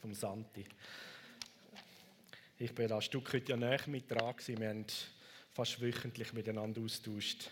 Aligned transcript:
vom 0.00 0.14
Santi. 0.14 0.64
Ich 2.58 2.74
bin 2.74 2.88
da 2.88 2.96
ein 2.96 3.02
Stück 3.02 3.32
heute 3.32 3.50
ja 3.50 3.56
näher 3.56 3.80
mit 3.86 4.10
dran 4.10 4.34
gewesen. 4.34 4.60
Wir 4.60 4.68
haben 4.70 4.86
fast 5.50 5.80
wöchentlich 5.80 6.32
miteinander 6.32 6.80
austauscht, 6.80 7.50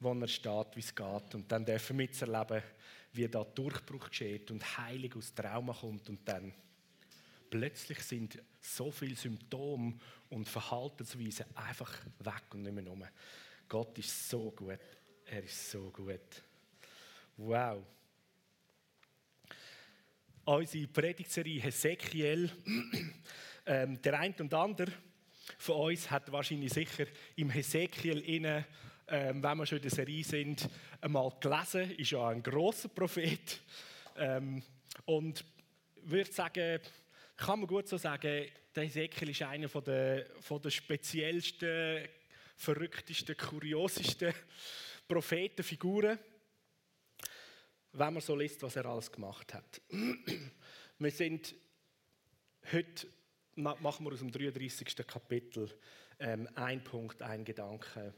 wo 0.00 0.12
er 0.12 0.28
steht, 0.28 0.76
wie 0.76 0.80
es 0.80 0.94
geht. 0.94 1.34
Und 1.34 1.50
dann 1.52 1.64
dürfen 1.64 1.98
wir 1.98 2.06
miterleben, 2.06 2.62
wie 3.12 3.28
da 3.28 3.44
Durchbruch 3.44 4.08
geschieht 4.08 4.50
und 4.50 4.78
Heilung 4.78 5.14
aus 5.14 5.34
Trauma 5.34 5.74
kommt 5.74 6.08
und 6.08 6.26
dann 6.26 6.52
plötzlich 7.50 8.00
sind 8.00 8.42
so 8.60 8.90
viele 8.90 9.14
Symptome 9.14 9.94
und 10.30 10.48
Verhaltensweisen 10.48 11.46
einfach 11.54 11.92
weg 12.20 12.44
und 12.52 12.62
nicht 12.62 12.74
mehr 12.74 12.86
rum. 12.86 13.04
Gott 13.68 13.98
ist 13.98 14.28
so 14.28 14.50
gut. 14.50 14.80
Er 15.26 15.44
ist 15.44 15.70
so 15.70 15.90
gut. 15.90 16.42
Wow. 17.36 17.82
Unsere 20.46 20.86
Predigtserie 20.88 21.62
Hesekiel. 21.62 22.50
Ähm, 23.66 24.02
der 24.02 24.20
eine 24.20 24.34
und 24.40 24.52
andere 24.52 24.92
von 25.56 25.76
uns 25.76 26.10
hat 26.10 26.30
wahrscheinlich 26.30 26.70
sicher 26.70 27.06
im 27.36 27.48
Hesekiel 27.48 28.18
inne, 28.18 28.66
ähm, 29.08 29.42
wenn 29.42 29.56
wir 29.56 29.64
schon 29.64 29.78
in 29.78 29.82
der 29.84 29.90
Serie 29.90 30.22
sind, 30.22 30.68
einmal 31.00 31.32
gelesen. 31.40 31.92
Ist 31.92 32.10
ja 32.10 32.28
ein 32.28 32.42
großer 32.42 32.90
Prophet 32.90 33.58
ähm, 34.18 34.62
und 35.06 35.46
würde 36.02 36.30
sagen, 36.30 36.80
kann 37.38 37.60
man 37.60 37.66
gut 37.66 37.88
so 37.88 37.96
sagen, 37.96 38.44
der 38.76 38.84
Hesekiel 38.84 39.30
ist 39.30 39.40
einer 39.40 39.70
von 39.70 39.82
der, 39.82 40.26
von 40.42 40.60
der 40.60 40.68
speziellsten, 40.68 42.06
verrücktesten, 42.54 43.34
kuriosesten 43.34 44.34
Prophetenfiguren 45.08 46.18
wenn 47.94 48.14
man 48.14 48.20
so 48.20 48.34
liest, 48.34 48.62
was 48.62 48.76
er 48.76 48.86
alles 48.86 49.10
gemacht 49.10 49.54
hat. 49.54 49.80
Wir 50.98 51.10
sind 51.10 51.54
heute, 52.72 53.06
machen 53.54 54.04
wir 54.04 54.12
aus 54.12 54.20
dem 54.20 54.30
33. 54.30 55.06
Kapitel 55.06 55.68
ähm, 56.18 56.48
ein 56.54 56.82
Punkt, 56.82 57.20
ein 57.22 57.44
Gedanke, 57.44 58.14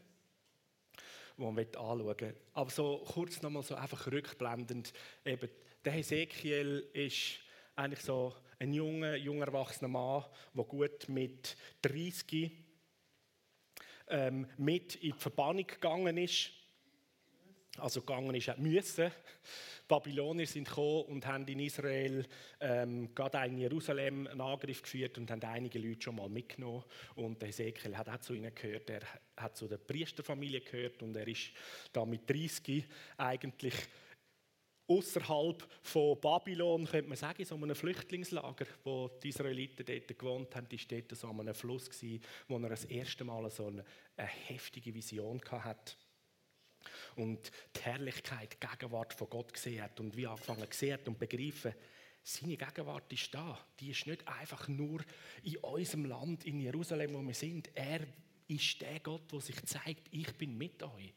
wo 1.36 1.51
man 1.51 1.64
anschauen 1.64 2.20
will. 2.20 2.36
Aber 2.53 2.70
so 2.70 3.05
kurz 3.06 3.42
nochmal 3.42 3.62
so 3.62 3.75
einfach 3.75 4.06
rückblendend, 4.06 4.92
eben, 5.25 5.48
der 5.84 5.92
Hesekiel 5.92 6.89
ist 6.92 7.41
eigentlich 7.75 8.03
so 8.03 8.34
ein 8.58 8.73
junger, 8.73 9.17
junger 9.17 9.47
erwachsener 9.47 9.89
Mann, 9.89 10.25
der 10.55 10.64
gut 10.64 11.08
mit 11.08 11.56
30 11.83 12.51
ähm, 14.08 14.47
mit 14.56 14.97
in 14.97 15.12
die 15.12 15.19
Verbannung 15.19 15.67
gegangen 15.67 16.17
ist 16.19 16.53
also 17.79 18.01
gegangen 18.01 18.35
ist, 18.35 18.57
müssen. 18.59 19.07
Die 19.07 19.89
Babylonier 19.89 20.47
sind 20.47 20.69
gekommen 20.69 21.05
und 21.05 21.27
haben 21.27 21.47
in 21.47 21.61
Israel, 21.61 22.27
ähm, 22.61 23.15
gerade 23.15 23.47
in 23.47 23.59
Jerusalem, 23.59 24.27
einen 24.27 24.41
Angriff 24.41 24.83
geführt 24.83 25.19
und 25.19 25.31
haben 25.31 25.43
einige 25.43 25.79
Leute 25.79 26.03
schon 26.03 26.17
mal 26.17 26.29
mitgenommen. 26.29 26.85
Und 27.15 27.41
der 27.41 27.51
Ezekiel 27.51 27.97
hat 27.97 28.09
auch 28.09 28.21
zu 28.21 28.35
ihnen 28.35 28.55
gehört, 28.55 28.91
er 28.91 29.03
hat 29.37 29.57
zu 29.57 29.69
der 29.69 29.79
Priesterfamilie 29.79 30.61
gehört 30.61 31.03
und 31.03 31.17
er 31.17 31.29
ist 31.29 31.53
da 31.93 32.05
mit 32.05 32.29
30 32.29 32.85
eigentlich 33.17 33.75
außerhalb 34.89 35.67
von 35.83 36.21
Babylon, 36.21 36.87
könnte 36.87 37.09
man 37.09 37.17
sagen, 37.17 37.41
in 37.41 37.47
so 37.47 37.57
einem 37.57 37.75
Flüchtlingslager, 37.75 38.67
wo 38.85 39.09
die 39.23 39.29
Israeliten 39.29 39.85
dort 39.85 40.19
gewohnt 40.19 40.55
haben, 40.55 40.67
ist 40.71 40.91
dort 40.91 41.17
so 41.17 41.29
an 41.29 41.41
einem 41.41 41.55
Fluss 41.55 41.91
gewesen, 41.91 42.23
wo 42.49 42.59
er 42.59 42.69
das 42.69 42.85
erste 42.85 43.25
Mal 43.25 43.49
so 43.51 43.67
eine, 43.67 43.85
eine 44.17 44.29
heftige 44.29 44.95
Vision 44.95 45.41
hatte 45.51 45.97
und 47.17 47.50
die 47.75 47.81
Herrlichkeit, 47.81 48.56
die 48.61 48.67
Gegenwart 48.67 49.14
von 49.14 49.28
Gott 49.28 49.53
gesehen 49.53 49.83
hat 49.83 49.98
und 50.00 50.17
wie 50.17 50.27
angefangen 50.27 50.69
gesehen 50.69 50.95
hat 50.95 51.09
und 51.09 51.19
begreifen, 51.19 51.75
seine 52.23 52.56
Gegenwart 52.56 53.12
ist 53.12 53.33
da. 53.33 53.58
Die 53.78 53.91
ist 53.91 54.06
nicht 54.06 54.27
einfach 54.27 54.67
nur 54.67 55.00
in 55.45 55.56
unserem 55.58 56.06
Land, 56.06 56.45
in 56.45 56.61
Jerusalem, 56.61 57.14
wo 57.14 57.23
wir 57.23 57.34
sind. 57.34 57.70
Er 57.75 58.00
ist 58.48 58.81
der 58.81 59.00
Gott, 59.00 59.31
der 59.31 59.41
sich 59.41 59.64
zeigt, 59.64 60.08
ich 60.11 60.33
bin 60.36 60.58
mit 60.58 60.83
euch. 60.83 61.14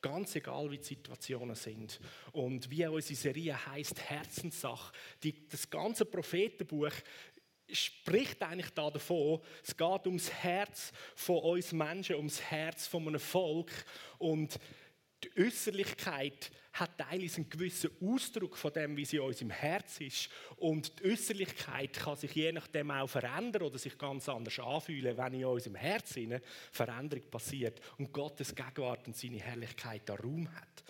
Ganz 0.00 0.36
egal, 0.36 0.70
wie 0.70 0.78
die 0.78 0.84
Situationen 0.84 1.56
sind. 1.56 1.98
Und 2.32 2.70
wie 2.70 2.86
unsere 2.86 3.18
Serie 3.18 3.66
heißt 3.66 4.00
Herzenssache. 4.00 4.92
Das 5.50 5.68
ganze 5.68 6.04
Prophetenbuch 6.04 6.92
spricht 7.72 8.40
eigentlich 8.42 8.70
da 8.70 8.90
davon, 8.90 9.40
es 9.64 9.76
geht 9.76 10.06
ums 10.06 10.32
Herz 10.32 10.92
von 11.16 11.38
uns 11.38 11.72
Menschen, 11.72 12.16
ums 12.16 12.40
Herz 12.40 12.86
von 12.86 13.08
einem 13.08 13.18
Volk. 13.18 13.72
Und 14.18 14.58
die 15.24 15.30
Äußerlichkeit 15.42 16.50
hat 16.74 16.98
teilweise 16.98 17.36
einen 17.36 17.48
gewissen 17.48 17.90
Ausdruck 18.02 18.56
von 18.56 18.72
dem, 18.72 18.96
wie 18.96 19.04
sie 19.04 19.16
in 19.16 19.22
unserem 19.22 19.50
Herz 19.50 20.00
ist. 20.00 20.28
Und 20.56 20.98
die 20.98 21.10
Äußerlichkeit 21.10 21.94
kann 21.94 22.16
sich 22.16 22.34
je 22.34 22.52
nachdem 22.52 22.90
auch 22.90 23.08
verändern 23.08 23.62
oder 23.62 23.78
sich 23.78 23.96
ganz 23.96 24.28
anders 24.28 24.58
anfühlen, 24.58 25.16
wenn 25.16 25.34
in 25.34 25.44
unserem 25.46 25.76
Herz 25.76 26.16
eine 26.16 26.42
Veränderung 26.70 27.30
passiert 27.30 27.80
und 27.98 28.12
Gottes 28.12 28.54
Gegenwart 28.54 29.06
und 29.06 29.16
seine 29.16 29.38
Herrlichkeit 29.38 30.02
da 30.04 30.14
Raum 30.14 30.48
hat. 30.54 30.84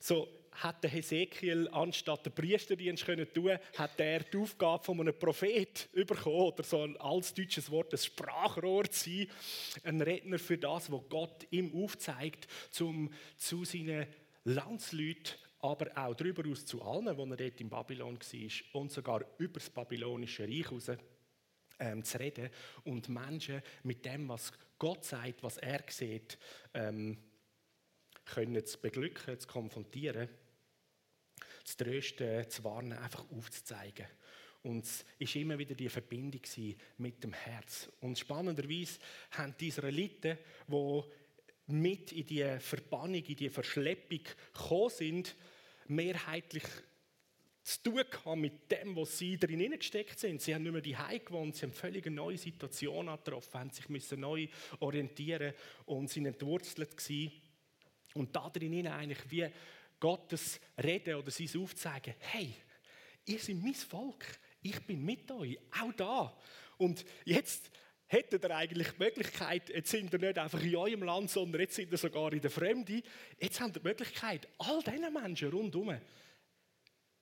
So, 0.00 0.28
hat 0.54 0.82
der 0.82 0.90
Hesekiel 0.90 1.68
anstatt 1.72 2.26
den 2.26 2.32
Priesterdienst 2.32 3.04
können 3.04 3.32
tun, 3.32 3.58
hat 3.76 3.98
er 3.98 4.20
die 4.20 4.36
Aufgabe 4.36 4.84
von 4.84 5.00
einem 5.00 5.18
Prophet 5.18 5.88
bekommen 5.92 6.36
oder 6.36 6.62
so 6.62 6.82
ein 6.82 6.96
altdeutsches 6.98 7.70
Wort, 7.70 7.92
ein 7.92 7.98
Sprachrohr 7.98 8.84
zu 8.90 9.10
sein, 9.10 9.28
ein 9.82 10.00
Redner 10.00 10.38
für 10.38 10.58
das, 10.58 10.90
was 10.90 11.02
Gott 11.08 11.46
ihm 11.50 11.74
aufzeigt, 11.74 12.46
um 12.80 13.12
zu 13.36 13.64
seinen 13.64 14.06
Landsleuten, 14.44 15.34
aber 15.60 15.90
auch 15.96 16.14
darüber 16.14 16.48
aus 16.48 16.66
zu 16.66 16.82
allen, 16.82 17.16
wo 17.16 17.24
er 17.24 17.36
dort 17.36 17.60
in 17.60 17.70
Babylon 17.70 18.18
war 18.18 18.80
und 18.80 18.92
sogar 18.92 19.24
über 19.38 19.58
das 19.58 19.70
babylonische 19.70 20.44
Reich 20.44 20.68
hinaus 20.68 20.90
ähm, 21.80 22.04
zu 22.04 22.18
reden 22.18 22.50
und 22.84 23.08
Menschen 23.08 23.62
mit 23.82 24.04
dem, 24.04 24.28
was 24.28 24.52
Gott 24.78 25.04
sagt, 25.04 25.42
was 25.42 25.56
er 25.56 25.82
sieht, 25.88 26.38
ähm, 26.74 27.18
können 28.26 28.64
zu 28.64 28.80
beglücken, 28.80 29.38
zu 29.38 29.48
konfrontieren 29.48 30.28
zu 31.64 31.76
trösten, 31.76 32.48
zu 32.48 32.62
warnen, 32.64 32.92
einfach 32.98 33.24
aufzuzeigen. 33.30 34.06
Und 34.62 34.86
es 34.86 35.04
war 35.18 35.42
immer 35.42 35.58
wieder 35.58 35.74
die 35.74 35.88
Verbindung 35.88 36.40
mit 36.98 37.22
dem 37.22 37.32
Herz. 37.32 37.90
Und 38.00 38.18
spannenderweise 38.18 38.98
haben 39.32 39.54
die 39.58 39.68
Israeliten, 39.68 40.38
die 40.68 41.02
mit 41.66 42.12
in 42.12 42.26
die 42.26 42.58
Verbannung, 42.60 43.22
in 43.24 43.36
die 43.36 43.50
Verschleppung 43.50 44.20
gekommen 44.52 44.90
sind, 44.90 45.36
mehrheitlich 45.86 46.64
zu 47.62 47.82
tun 47.82 48.04
haben 48.24 48.40
mit 48.42 48.70
dem, 48.70 48.94
was 48.94 49.18
sie 49.18 49.38
drin 49.38 49.70
gesteckt 49.78 50.18
sind. 50.18 50.42
Sie 50.42 50.54
haben 50.54 50.62
nicht 50.62 50.72
mehr 50.72 50.82
die 50.82 50.96
gewohnt, 51.24 51.56
sie 51.56 51.66
haben 51.66 51.72
völlig 51.72 52.06
eine 52.06 52.16
neue 52.16 52.36
Situation 52.36 53.06
getroffen, 53.06 53.60
haben 53.60 53.70
sich 53.70 53.88
müssen 53.88 54.20
neu 54.20 54.48
orientieren 54.80 55.54
und 55.86 56.10
sind 56.10 56.26
entwurzelt 56.26 56.96
gewesen. 56.96 57.32
Und 58.12 58.36
da 58.36 58.50
drin 58.50 58.86
eigentlich 58.86 59.30
wie 59.30 59.46
Gottes 60.00 60.60
Reden 60.82 61.14
oder 61.16 61.30
sein 61.30 61.48
Aufzeigen, 61.56 62.14
hey, 62.18 62.54
ihr 63.24 63.38
seid 63.38 63.56
mein 63.56 63.74
Volk, 63.74 64.24
ich 64.62 64.80
bin 64.86 65.04
mit 65.04 65.30
euch, 65.30 65.58
auch 65.80 65.92
da. 65.92 66.38
Und 66.78 67.04
jetzt 67.24 67.70
hättet 68.06 68.44
ihr 68.44 68.56
eigentlich 68.56 68.88
die 68.92 68.98
Möglichkeit, 68.98 69.68
jetzt 69.70 69.90
sind 69.90 70.12
ihr 70.12 70.18
nicht 70.18 70.38
einfach 70.38 70.62
in 70.62 70.76
eurem 70.76 71.02
Land, 71.02 71.30
sondern 71.30 71.60
jetzt 71.60 71.74
sind 71.74 71.90
ihr 71.90 71.98
sogar 71.98 72.32
in 72.32 72.40
der 72.40 72.50
Fremde. 72.50 73.02
Jetzt 73.38 73.60
habt 73.60 73.76
ihr 73.76 73.80
die 73.80 73.88
Möglichkeit, 73.88 74.48
all 74.58 74.82
diesen 74.82 75.12
Menschen 75.12 75.50
rundherum 75.50 75.98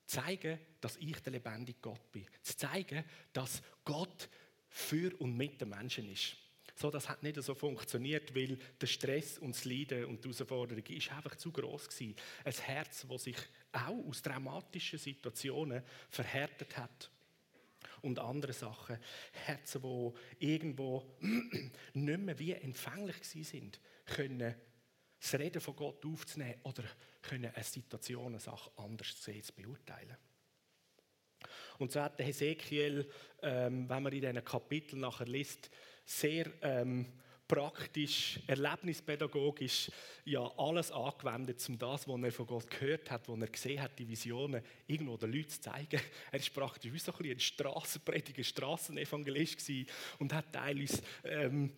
zu 0.07 0.21
zeigen, 0.21 0.59
dass 0.81 0.97
ich 0.97 1.21
der 1.21 1.33
lebendige 1.33 1.79
Gott 1.81 2.11
bin. 2.13 2.27
Zu 2.43 2.57
zeigen, 2.57 3.05
dass 3.33 3.63
Gott 3.85 4.29
für 4.69 5.15
und 5.21 5.37
mit 5.37 5.61
den 5.61 5.69
Menschen 5.69 6.11
ist. 6.11 6.37
So, 6.75 6.91
das 6.91 7.09
hat 7.09 7.23
nicht 7.23 7.43
so 7.43 7.55
funktioniert, 7.55 8.35
weil 8.35 8.59
der 8.81 8.87
Stress 8.87 9.39
und 9.39 9.55
das 9.55 9.65
Leiden 9.65 10.07
und 10.07 10.25
die 10.25 10.29
Herausforderung 10.29 10.85
ist 10.87 11.13
einfach 11.13 11.37
zu 11.37 11.53
groß 11.53 11.89
gewesen. 11.89 12.17
Ein 12.45 12.53
Herz, 12.53 13.07
das 13.09 13.25
sich 13.25 13.37
auch 13.73 14.09
aus 14.09 14.23
dramatischen 14.23 14.99
Situationen 14.99 15.83
verhärtet 16.09 16.77
hat. 16.77 17.11
Und 18.01 18.19
andere 18.19 18.53
Sachen, 18.53 18.99
Herzen, 19.33 19.83
die 19.83 20.47
irgendwo 20.47 21.17
nicht 21.95 22.21
mehr 22.21 22.39
wie 22.39 22.53
empfänglich 22.53 23.23
sind, 23.23 23.81
können 24.07 24.55
das 25.21 25.39
Reden 25.39 25.61
von 25.61 25.77
Gott 25.77 26.05
aufzunehmen 26.05 26.61
oder 26.65 26.83
können 27.23 27.53
eine 27.55 27.65
Situation, 27.65 28.27
eine 28.27 28.41
Sache 28.41 28.71
anders 28.77 29.23
sehen, 29.23 29.43
zu 29.43 29.53
beurteilen. 29.53 30.17
Und 31.79 31.93
so 31.93 32.01
hat 32.01 32.19
der 32.19 32.27
Hesekiel, 32.27 33.09
ähm, 33.41 33.89
wenn 33.89 34.03
man 34.03 34.13
in 34.13 34.21
diesen 34.21 34.45
Kapiteln 34.45 35.01
nachher 35.01 35.27
liest, 35.27 35.71
sehr 36.05 36.51
ähm, 36.63 37.07
praktisch, 37.53 38.41
erlebnispädagogisch 38.47 39.91
ja 40.25 40.41
alles 40.57 40.91
angewendet, 40.91 41.63
um 41.69 41.79
das, 41.79 42.09
was 42.09 42.23
er 42.23 42.33
von 42.33 42.47
Gott 42.47 42.71
gehört 42.71 43.11
hat, 43.11 43.29
was 43.29 43.41
er 43.41 43.47
gesehen 43.47 43.83
hat, 43.83 43.99
die 43.99 44.09
Visionen, 44.09 44.63
irgendwo 44.87 45.19
den 45.19 45.33
Leuten 45.33 45.51
zu 45.51 45.61
zeigen. 45.61 46.01
Er 46.31 46.41
war 46.41 46.49
praktisch 46.55 46.93
wie 46.93 46.99
so 46.99 47.13
ein, 47.13 47.31
ein 47.31 47.41
Strassenprediger, 47.41 48.43
Strassenevangelist 48.43 49.59
gewesen 49.59 49.87
und 50.19 50.33
hat 50.33 50.51
teilweise 50.51 51.03
ähm, 51.25 51.75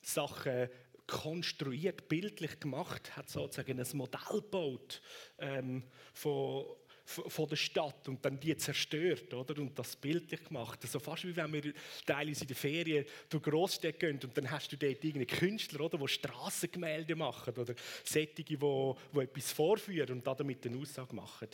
Sachen 0.00 0.68
konstruiert, 1.06 2.08
bildlich 2.08 2.58
gemacht, 2.58 3.14
hat 3.14 3.28
sozusagen 3.28 3.78
ein 3.78 3.86
Modell 3.92 4.40
gebaut 4.40 5.02
ähm, 5.38 5.82
von 6.14 6.64
von 7.12 7.48
der 7.48 7.56
Stadt 7.56 8.08
und 8.08 8.24
dann 8.24 8.38
die 8.38 8.56
zerstört, 8.56 9.32
oder? 9.34 9.60
Und 9.60 9.78
das 9.78 9.96
bildlich 9.96 10.44
gemacht. 10.44 10.78
Also 10.82 10.98
fast 10.98 11.24
wie 11.26 11.36
wenn 11.36 11.52
wir 11.52 11.72
teilweise 12.06 12.42
in 12.42 12.48
der 12.48 12.56
Ferien 12.56 13.04
durch 13.28 13.42
Großstädte 13.42 13.98
gehen 13.98 14.20
und 14.22 14.36
dann 14.36 14.50
hast 14.50 14.72
du 14.72 14.76
dort 14.76 15.04
irgendeinen 15.04 15.38
Künstler, 15.38 15.80
oder? 15.82 15.98
Die 15.98 16.08
Strassengemälde 16.08 17.14
machen 17.14 17.54
oder 17.54 17.74
Sättige, 18.04 18.56
die, 18.56 18.94
die 19.14 19.18
etwas 19.18 19.52
vorführen 19.52 20.10
und 20.10 20.26
damit 20.26 20.66
eine 20.66 20.78
Aussage 20.78 21.14
machen. 21.14 21.48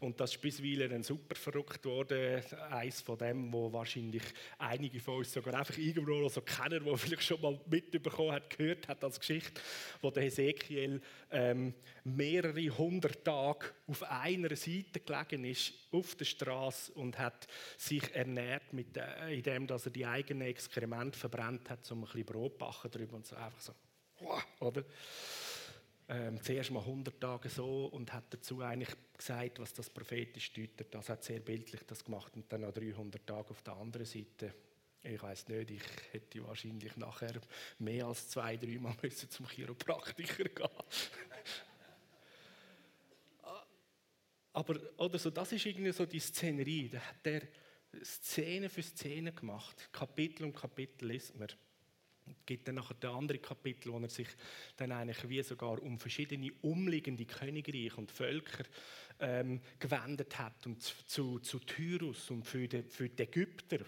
Und 0.00 0.20
das 0.20 0.32
ist 0.32 0.40
bisweilen 0.42 0.90
dann 0.90 1.02
super 1.02 1.34
verrückt 1.34 1.84
worden. 1.84 2.42
Eins 2.70 3.00
von 3.00 3.16
dem, 3.18 3.52
wo 3.52 3.72
wahrscheinlich 3.72 4.22
einige 4.58 5.00
von 5.00 5.18
uns 5.18 5.32
sogar 5.32 5.54
einfach 5.54 5.78
irgendwo 5.78 6.28
so 6.28 6.40
kennen, 6.42 6.84
wo 6.84 6.96
vielleicht 6.96 7.22
schon 7.22 7.40
mal 7.40 7.58
mitbekommen 7.66 8.32
hat, 8.32 8.56
gehört 8.56 8.88
hat 8.88 9.02
als 9.02 9.18
Geschichte, 9.18 9.60
wo 10.02 10.10
der 10.10 10.24
Hesekiel 10.24 11.00
ähm, 11.30 11.74
mehrere 12.06 12.68
hundert 12.68 13.24
Tage 13.24 13.66
auf 13.86 14.02
einer 14.04 14.54
Seite 14.56 15.00
gelegen 15.00 15.44
ist, 15.44 15.72
auf 15.90 16.14
der 16.14 16.24
Straße 16.24 16.92
und 16.92 17.18
hat 17.18 17.46
sich 17.76 18.14
ernährt, 18.14 18.72
mit, 18.72 18.96
äh, 18.96 19.34
indem 19.34 19.66
dass 19.66 19.86
er 19.86 19.92
die 19.92 20.06
eigenen 20.06 20.48
Exkremente 20.48 21.18
verbrannt 21.18 21.68
hat, 21.70 21.90
um 21.90 22.00
ein 22.00 22.04
bisschen 22.04 22.24
Brot 22.24 22.58
backen 22.58 22.90
drüber 22.90 23.16
und 23.16 23.26
so 23.26 23.36
einfach 23.36 23.60
so, 23.60 23.72
oder? 24.60 24.84
ähm, 26.08 26.40
zuerst 26.42 26.70
mal 26.70 26.80
100 26.80 27.20
Tage 27.20 27.48
so 27.48 27.86
und 27.86 28.12
hat 28.12 28.24
dazu 28.30 28.60
eigentlich 28.60 28.94
gesagt, 29.16 29.58
was 29.58 29.74
das 29.74 29.90
prophetisch 29.90 30.52
deutet. 30.52 30.94
Das 30.94 31.08
hat 31.08 31.24
sehr 31.24 31.40
bildlich 31.40 31.80
das 31.86 32.04
gemacht 32.04 32.32
und 32.36 32.50
dann 32.52 32.60
noch 32.60 32.72
300 32.72 33.26
Tage 33.26 33.50
auf 33.50 33.62
der 33.62 33.74
anderen 33.74 34.06
Seite. 34.06 34.54
Ich 35.02 35.22
weiß 35.22 35.48
nicht, 35.48 35.70
ich 35.70 35.82
hätte 36.12 36.46
wahrscheinlich 36.46 36.96
nachher 36.96 37.34
mehr 37.78 38.06
als 38.06 38.28
zwei, 38.28 38.56
dreimal 38.56 38.94
müssen 39.02 39.30
zum 39.30 39.48
Chiropraktiker 39.48 40.44
gehen. 40.44 40.68
Aber 44.56 44.80
oder 44.96 45.18
so, 45.18 45.28
das 45.28 45.52
ist 45.52 45.66
irgendwie 45.66 45.92
so 45.92 46.06
die 46.06 46.18
Szenerie. 46.18 46.88
Da 46.88 46.98
hat 46.98 47.26
er 47.26 47.42
Szene 48.02 48.70
für 48.70 48.82
Szene 48.82 49.32
gemacht. 49.32 49.90
Kapitel 49.92 50.44
um 50.44 50.54
Kapitel 50.54 51.08
liest 51.08 51.38
man. 51.38 51.48
Es 52.26 52.46
gibt 52.46 52.66
dann 52.66 52.76
nachher 52.76 52.94
der 52.94 53.10
andere 53.10 53.38
Kapitel, 53.38 53.92
wo 53.92 53.98
er 53.98 54.08
sich 54.08 54.28
dann 54.78 54.92
eigentlich 54.92 55.28
wie 55.28 55.42
sogar 55.42 55.82
um 55.82 55.98
verschiedene 55.98 56.50
umliegende 56.62 57.26
Königreiche 57.26 57.96
und 57.96 58.10
Völker 58.10 58.64
ähm, 59.20 59.60
gewendet 59.78 60.38
hat 60.38 60.66
und 60.66 60.82
zu, 60.82 61.38
zu 61.38 61.58
Tyrus 61.58 62.30
und 62.30 62.44
für 62.44 62.66
die, 62.66 62.82
für 62.82 63.10
die 63.10 63.24
Ägypter, 63.24 63.80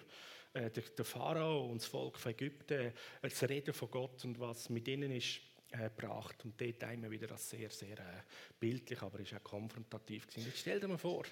äh, 0.53 0.71
der, 0.71 0.83
der, 0.83 1.05
Pharao 1.07 1.65
und 1.71 1.81
das 1.81 1.87
Volk 1.87 2.19
von 2.19 2.33
Ägypten, 2.33 2.75
äh, 2.75 2.93
das 3.23 3.43
Reden 3.45 3.73
von 3.73 3.91
Gott 3.91 4.23
und 4.27 4.39
was 4.39 4.69
mit 4.69 4.87
ihnen 4.87 5.13
ist 5.13 5.41
äh, 5.71 5.91
gebracht 5.91 6.45
und 6.45 6.61
dort 6.61 6.83
immer 6.83 7.11
wieder 7.11 7.27
das 7.27 7.51
sehr, 7.51 7.71
sehr 7.71 7.99
äh, 7.99 8.23
bildlich, 8.59 9.03
aber 9.03 9.21
ist 9.21 9.35
auch 9.35 9.43
konfrontativ 9.43 10.27
gewesen. 10.27 10.47
Jetzt 10.47 10.61
stell 10.61 10.81
dir 10.81 10.89
mal 10.89 10.99
vor, 10.99 11.25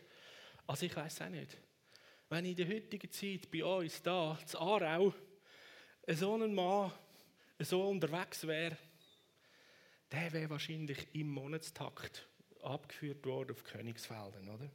also 0.66 0.86
ich 0.86 0.94
weiß 0.94 1.22
auch 1.22 1.28
nicht, 1.28 1.56
wenn 2.28 2.44
in 2.44 2.56
der 2.56 2.68
heutigen 2.68 3.10
Zeit 3.10 3.50
bei 3.50 3.64
uns 3.64 4.02
da, 4.02 4.38
in 4.40 4.58
Aarau, 4.58 5.14
so 6.08 6.34
ein 6.34 6.54
Mann 6.54 6.92
so 7.58 7.88
unterwegs 7.88 8.46
wäre, 8.46 8.76
der 10.10 10.32
wäre 10.32 10.50
wahrscheinlich 10.50 11.14
im 11.14 11.30
Monatstakt 11.30 12.28
abgeführt 12.62 13.24
worden 13.26 13.52
auf 13.52 13.64
Königsfelden, 13.64 14.48
oder? 14.48 14.70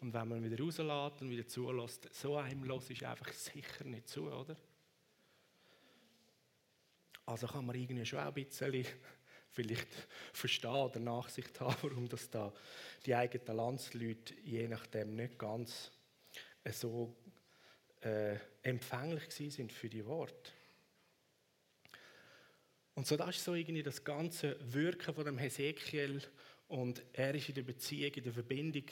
Und 0.00 0.14
wenn 0.14 0.28
man 0.28 0.44
wieder 0.44 0.62
rauslässt 0.62 1.22
und 1.22 1.30
wieder 1.30 1.46
zulässt, 1.46 2.14
so 2.14 2.36
einem 2.36 2.64
los 2.64 2.88
ist 2.90 3.02
einfach 3.02 3.32
sicher 3.32 3.84
nicht 3.84 4.08
zu, 4.08 4.30
oder? 4.30 4.56
Also 7.28 7.46
kann 7.46 7.66
man 7.66 7.76
irgendwie 7.76 8.06
schon 8.06 8.20
ein 8.20 8.32
bisschen 8.32 8.86
vielleicht 9.50 10.08
verstehen 10.32 10.70
oder 10.70 10.98
Nachsicht 10.98 11.60
haben, 11.60 11.76
warum 11.82 12.08
das 12.08 12.30
da 12.30 12.52
die 13.04 13.14
eigenen 13.14 13.54
Landsleute 13.54 14.34
je 14.42 14.66
nachdem 14.66 15.14
nicht 15.14 15.38
ganz 15.38 15.90
so 16.72 17.14
äh, 18.00 18.36
empfänglich 18.62 19.30
sind 19.30 19.72
für 19.72 19.90
die 19.90 20.06
Worte. 20.06 20.52
Und 22.94 23.06
so 23.06 23.16
das 23.16 23.36
ist 23.36 23.44
so 23.44 23.54
irgendwie 23.54 23.82
das 23.82 24.02
ganze 24.02 24.56
Wirken 24.72 25.14
von 25.14 25.26
dem 25.26 25.36
Hesekiel 25.36 26.22
und 26.68 27.02
er 27.12 27.34
ist 27.34 27.50
in 27.50 27.56
der 27.56 27.62
Beziehung, 27.62 28.14
in 28.14 28.24
der 28.24 28.32
Verbindung 28.32 28.86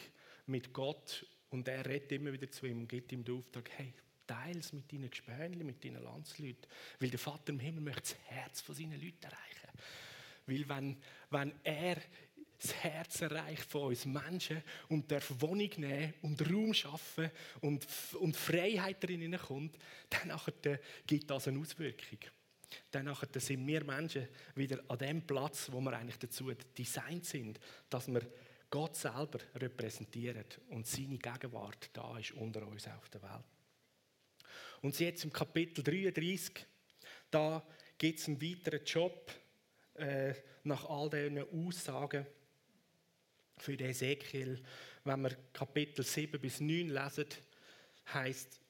mit 0.44 0.74
Gott 0.74 1.26
und 1.48 1.68
er 1.68 1.86
redet 1.86 2.12
immer 2.12 2.32
wieder 2.32 2.50
zu 2.50 2.66
ihm 2.66 2.80
und 2.80 2.88
gibt 2.88 3.12
ihm 3.12 3.24
den 3.24 3.38
Auftrag, 3.38 3.70
hey, 3.78 3.94
teile 4.26 4.58
es 4.58 4.72
mit 4.72 4.92
deinen 4.92 5.10
Gespönchen, 5.10 5.64
mit 5.64 5.84
deinen 5.84 6.02
Landsleuten, 6.02 6.66
weil 7.00 7.10
der 7.10 7.18
Vater 7.18 7.50
im 7.52 7.60
Himmel 7.60 7.82
möchte 7.82 8.00
das 8.02 8.16
Herz 8.26 8.60
von 8.60 8.74
seinen 8.74 9.00
Leuten 9.00 9.22
erreichen. 9.22 9.78
Weil 10.46 10.68
wenn, 10.68 10.96
wenn 11.30 11.52
er 11.64 11.96
das 12.58 12.74
Herz 12.74 13.20
erreicht 13.20 13.64
von 13.64 13.88
uns 13.88 14.06
Menschen 14.06 14.62
und 14.88 15.10
darf 15.10 15.32
Wohnung 15.40 15.70
nehmen 15.76 16.14
und 16.22 16.50
Raum 16.50 16.72
schaffen 16.72 17.30
und, 17.60 17.86
und 18.20 18.36
Freiheit 18.36 19.02
darin 19.02 19.36
kommt, 19.38 19.76
dann 20.08 20.32
gibt 21.06 21.30
das 21.30 21.48
eine 21.48 21.58
Auswirkung. 21.58 22.18
Dann 22.90 23.14
sind 23.34 23.66
wir 23.66 23.84
Menschen 23.84 24.28
wieder 24.54 24.82
an 24.88 24.98
dem 24.98 25.26
Platz, 25.26 25.70
wo 25.70 25.80
wir 25.80 25.92
eigentlich 25.92 26.18
dazu 26.18 26.52
designt 26.76 27.24
sind, 27.24 27.60
dass 27.88 28.08
wir 28.08 28.22
Gott 28.70 28.96
selber 28.96 29.38
repräsentieren 29.54 30.44
und 30.70 30.86
seine 30.86 31.18
Gegenwart 31.18 31.90
da 31.92 32.18
ist 32.18 32.32
unter 32.32 32.66
uns 32.66 32.88
auf 32.88 33.08
der 33.10 33.22
Welt. 33.22 33.55
Und 34.86 35.00
jetzt 35.00 35.24
im 35.24 35.32
Kapitel 35.32 35.82
33, 35.82 36.64
da 37.32 37.60
gibt 37.98 38.20
es 38.20 38.28
einen 38.28 38.40
weiteren 38.40 38.84
Job 38.84 39.32
äh, 39.94 40.32
nach 40.62 40.88
all 40.88 41.10
diesen 41.10 41.40
Aussagen 41.40 42.24
für 43.58 43.72
Ezekiel, 43.80 44.62
wenn 45.02 45.22
wir 45.22 45.36
Kapitel 45.52 46.04
7 46.04 46.40
bis 46.40 46.60
9 46.60 46.88
lesen, 46.90 47.26
heißt, 48.14 48.60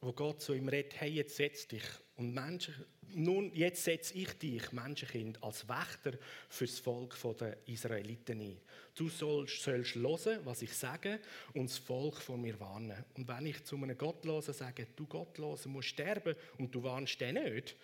wo 0.00 0.12
Gott 0.12 0.40
zu 0.40 0.54
ihm 0.54 0.68
redet, 0.68 1.00
hey, 1.00 1.10
jetzt 1.10 1.36
setz 1.36 1.68
dich 1.68 1.84
und 2.16 2.34
Menschen, 2.34 2.74
nun, 3.14 3.52
jetzt 3.54 3.84
setze 3.84 4.14
ich 4.14 4.32
dich, 4.34 4.72
Menschenkind, 4.72 5.42
als 5.42 5.68
Wächter 5.68 6.12
fürs 6.48 6.78
Volk 6.78 7.16
der 7.38 7.56
Israeliten 7.66 8.40
ein. 8.40 8.60
Du 8.94 9.08
sollst, 9.08 9.62
sollst 9.62 9.96
hören, 9.96 10.40
was 10.44 10.62
ich 10.62 10.72
sage, 10.72 11.18
und 11.54 11.68
das 11.68 11.78
Volk 11.78 12.18
von 12.18 12.40
mir 12.40 12.58
warnen. 12.60 13.04
Und 13.14 13.26
wenn 13.26 13.46
ich 13.46 13.64
zu 13.64 13.76
einem 13.76 13.98
Gottlosen 13.98 14.54
sage, 14.54 14.88
du 14.94 15.06
Gottlosen 15.06 15.72
musst 15.72 15.88
sterben 15.88 16.36
und 16.58 16.74
du 16.74 16.82
warnst 16.82 17.20
den 17.20 17.34
nicht, 17.34 17.76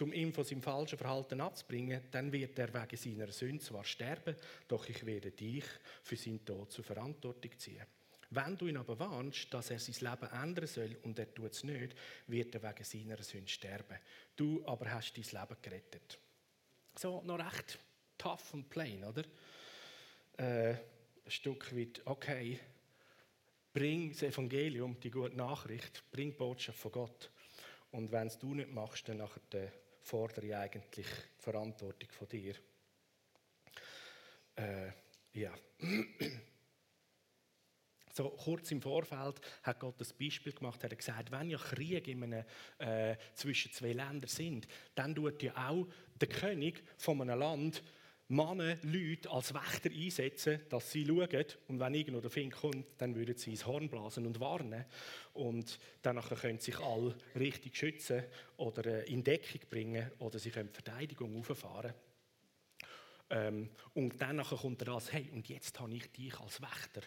um 0.00 0.12
ihn 0.12 0.32
von 0.32 0.44
seinem 0.44 0.62
falschen 0.62 0.98
Verhalten 0.98 1.40
abzubringen, 1.40 2.02
dann 2.10 2.32
wird 2.32 2.58
er 2.58 2.74
wegen 2.74 2.96
seiner 2.96 3.30
Sünde 3.30 3.62
zwar 3.62 3.84
sterben, 3.84 4.34
doch 4.66 4.88
ich 4.88 5.06
werde 5.06 5.30
dich 5.30 5.64
für 6.02 6.16
seinen 6.16 6.44
Tod 6.44 6.72
zur 6.72 6.84
Verantwortung 6.84 7.52
ziehen. 7.58 7.84
Wenn 8.34 8.56
du 8.56 8.66
ihn 8.66 8.76
aber 8.76 8.98
warnst, 8.98 9.52
dass 9.54 9.70
er 9.70 9.78
sein 9.78 10.10
Leben 10.10 10.32
ändern 10.32 10.66
soll 10.66 10.96
und 11.02 11.18
er 11.18 11.32
tut 11.32 11.52
es 11.52 11.64
nicht, 11.64 11.94
wird 12.26 12.54
er 12.54 12.62
wegen 12.62 12.84
seiner 12.84 13.22
Sünde 13.22 13.48
sterben. 13.48 13.98
Du 14.34 14.66
aber 14.66 14.90
hast 14.90 15.14
dein 15.16 15.40
Leben 15.40 15.56
gerettet. 15.62 16.18
So, 16.96 17.22
noch 17.22 17.38
recht 17.38 17.78
tough 18.18 18.54
und 18.54 18.68
plain, 18.70 19.04
oder? 19.04 19.24
Äh, 20.36 20.72
ein 20.72 21.30
Stück 21.30 21.74
weit, 21.76 22.02
okay, 22.04 22.58
bring 23.72 24.10
das 24.10 24.22
Evangelium, 24.22 24.98
die 25.00 25.10
gute 25.10 25.36
Nachricht, 25.36 26.02
bring 26.10 26.30
die 26.30 26.36
Botschaft 26.36 26.78
von 26.78 26.92
Gott. 26.92 27.30
Und 27.92 28.10
wenn 28.10 28.26
es 28.26 28.38
du 28.38 28.54
nicht 28.54 28.72
machst, 28.72 29.08
dann 29.08 29.18
nachher 29.18 29.72
fordere 30.02 30.46
ich 30.46 30.54
eigentlich 30.54 30.84
die 30.96 31.04
Verantwortung 31.38 32.10
von 32.10 32.28
dir. 32.28 32.54
Äh, 34.56 34.90
ja. 35.32 35.52
So 38.16 38.30
kurz 38.30 38.70
im 38.70 38.80
Vorfeld 38.80 39.40
hat 39.64 39.80
Gott 39.80 40.00
das 40.00 40.12
Beispiel 40.12 40.52
gemacht, 40.52 40.84
hat 40.84 40.96
gesagt, 40.96 41.32
wenn 41.32 41.50
ja 41.50 41.58
Kriege 41.58 42.12
in 42.12 42.22
einem, 42.22 42.44
äh, 42.78 43.16
zwischen 43.34 43.72
zwei 43.72 43.92
Ländern 43.92 44.28
sind, 44.28 44.68
dann 44.94 45.16
tut 45.16 45.42
ja 45.42 45.68
auch 45.68 45.88
der 46.20 46.28
König 46.28 46.84
von 46.96 47.20
einem 47.20 47.40
Land 47.40 47.82
Männer, 48.28 48.76
Leute 48.82 49.28
als 49.30 49.52
Wächter 49.52 49.90
einsetzen, 49.90 50.60
dass 50.68 50.92
sie 50.92 51.04
schauen 51.04 51.44
und 51.66 51.80
wenn 51.80 51.94
irgendwo 51.94 52.20
der 52.20 52.30
Fink 52.30 52.54
kommt, 52.54 52.86
dann 52.98 53.16
würden 53.16 53.36
sie 53.36 53.50
ins 53.50 53.66
Horn 53.66 53.88
blasen 53.88 54.26
und 54.26 54.38
warnen 54.38 54.84
und 55.32 55.80
danach 56.00 56.40
können 56.40 56.60
sich 56.60 56.78
alle 56.78 57.16
richtig 57.34 57.76
schützen 57.76 58.22
oder 58.58 58.86
äh, 58.86 59.12
in 59.12 59.24
Deckung 59.24 59.60
bringen 59.68 60.12
oder 60.20 60.38
sie 60.38 60.50
können 60.50 60.70
Verteidigung 60.70 61.36
auffahren. 61.36 61.92
Ähm, 63.28 63.70
und 63.92 64.22
dann 64.22 64.40
kommt 64.44 64.86
das, 64.86 65.12
hey, 65.12 65.28
und 65.32 65.48
jetzt 65.48 65.80
habe 65.80 65.94
ich 65.94 66.12
dich 66.12 66.38
als 66.38 66.62
Wächter 66.62 67.02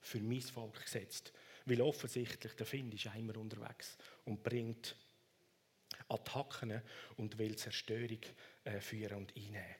für 0.00 0.20
mein 0.20 0.40
Volk 0.40 0.82
gesetzt. 0.82 1.32
Weil 1.64 1.80
offensichtlich 1.82 2.54
der 2.54 2.66
Find 2.66 2.94
ist 2.94 3.06
immer 3.14 3.36
unterwegs 3.36 3.96
und 4.24 4.42
bringt 4.42 4.96
Attacken 6.08 6.82
und 7.16 7.38
will 7.38 7.56
Zerstörung 7.56 8.20
äh, 8.64 8.80
führen 8.80 9.18
und 9.18 9.36
einnehmen. 9.36 9.76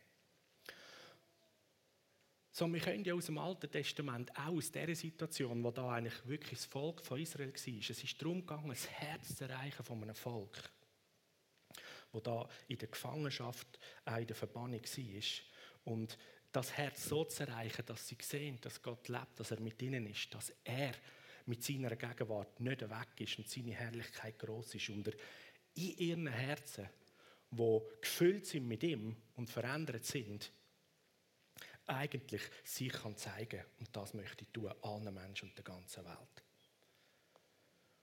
So, 2.59 2.67
wir 2.73 2.81
können 2.81 3.05
ja 3.05 3.15
aus 3.15 3.27
dem 3.27 3.39
Alten 3.39 3.71
Testament 3.71 4.37
auch 4.37 4.57
aus 4.57 4.73
dieser 4.73 4.95
Situation, 4.95 5.63
wo 5.63 5.71
da 5.71 5.93
eigentlich 5.93 6.27
wirklich 6.27 6.59
das 6.59 6.65
Volk 6.65 7.07
von 7.07 7.21
Israel 7.21 7.53
war, 7.53 7.55
es 7.55 7.89
ist 7.91 8.21
darum 8.21 8.41
gegangen, 8.41 8.71
das 8.71 8.91
Herz 8.91 9.37
zu 9.37 9.45
erreichen 9.45 9.85
von 9.85 10.03
einem 10.03 10.17
Volk, 10.17 10.69
wo 12.11 12.19
da 12.19 12.49
in 12.67 12.79
der 12.79 12.89
Gefangenschaft, 12.89 13.79
auch 14.05 14.17
in 14.17 14.27
der 14.27 14.35
Verbannung 14.35 14.83
war. 14.83 15.23
Und 15.85 16.19
das 16.53 16.77
Herz 16.77 17.09
so 17.09 17.25
zu 17.25 17.43
erreichen, 17.43 17.85
dass 17.87 18.09
sie 18.09 18.17
sehen, 18.21 18.59
dass 18.61 18.83
Gott 18.83 19.09
lebt, 19.09 19.39
dass 19.39 19.51
er 19.51 19.61
mit 19.61 19.81
ihnen 19.83 20.07
ist, 20.07 20.33
dass 20.35 20.53
er 20.65 20.93
mit 21.47 21.63
seiner 21.63 21.95
Gegenwart 21.97 22.61
nicht 22.61 22.83
weg 22.83 23.09
ist 23.21 23.39
und 23.39 23.49
seine 23.49 23.75
Herrlichkeit 23.75 24.39
groß 24.39 24.75
ist 24.75 24.91
und 24.91 25.09
er 25.09 25.15
in 25.75 25.99
ihren 25.99 26.27
Herzen, 26.27 26.89
wo 27.51 27.89
gefüllt 28.01 28.47
sind 28.47 28.67
mit 28.67 28.83
ihm 28.83 29.17
und 29.37 29.49
verändert 29.49 30.05
sind, 30.05 30.53
eigentlich 31.87 32.43
sich 32.65 32.93
kann 32.93 33.17
zeigen 33.17 33.65
und 33.81 33.95
das 33.97 34.13
möchte 34.13 34.45
ich 34.45 34.53
tun 34.53 34.73
allen 34.83 35.15
Menschen 35.15 35.49
und 35.49 35.57
der 35.57 35.65
ganzen 35.65 36.05
Welt. 36.05 36.48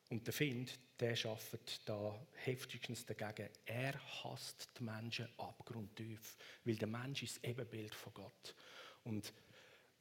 Und 0.10 0.26
der 0.26 0.34
Find, 0.34 0.80
der 1.00 1.16
schafft 1.16 1.88
da 1.90 2.28
heftigstens 2.44 3.06
dagegen. 3.06 3.50
Er 3.66 3.94
hasst 4.24 4.70
die 4.78 4.84
Menschen 4.84 5.28
abgrundtief, 5.38 6.38
weil 6.64 6.76
der 6.76 6.88
Mensch 6.88 7.24
ist 7.24 7.38
das 7.38 7.44
Ebenbild 7.44 7.94
von 7.94 8.14
Gott. 8.14 8.56
Und 9.04 9.34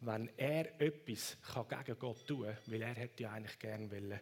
wenn 0.01 0.29
er 0.37 0.81
etwas 0.81 1.39
kann 1.41 1.69
gegen 1.69 1.99
Gott 1.99 2.27
tun 2.27 2.45
kann, 2.45 2.59
weil 2.67 2.83
er 2.83 2.95
hätte 2.95 3.23
ja 3.23 3.33
eigentlich 3.33 3.59
gerne 3.59 3.91
wollen, 3.91 4.21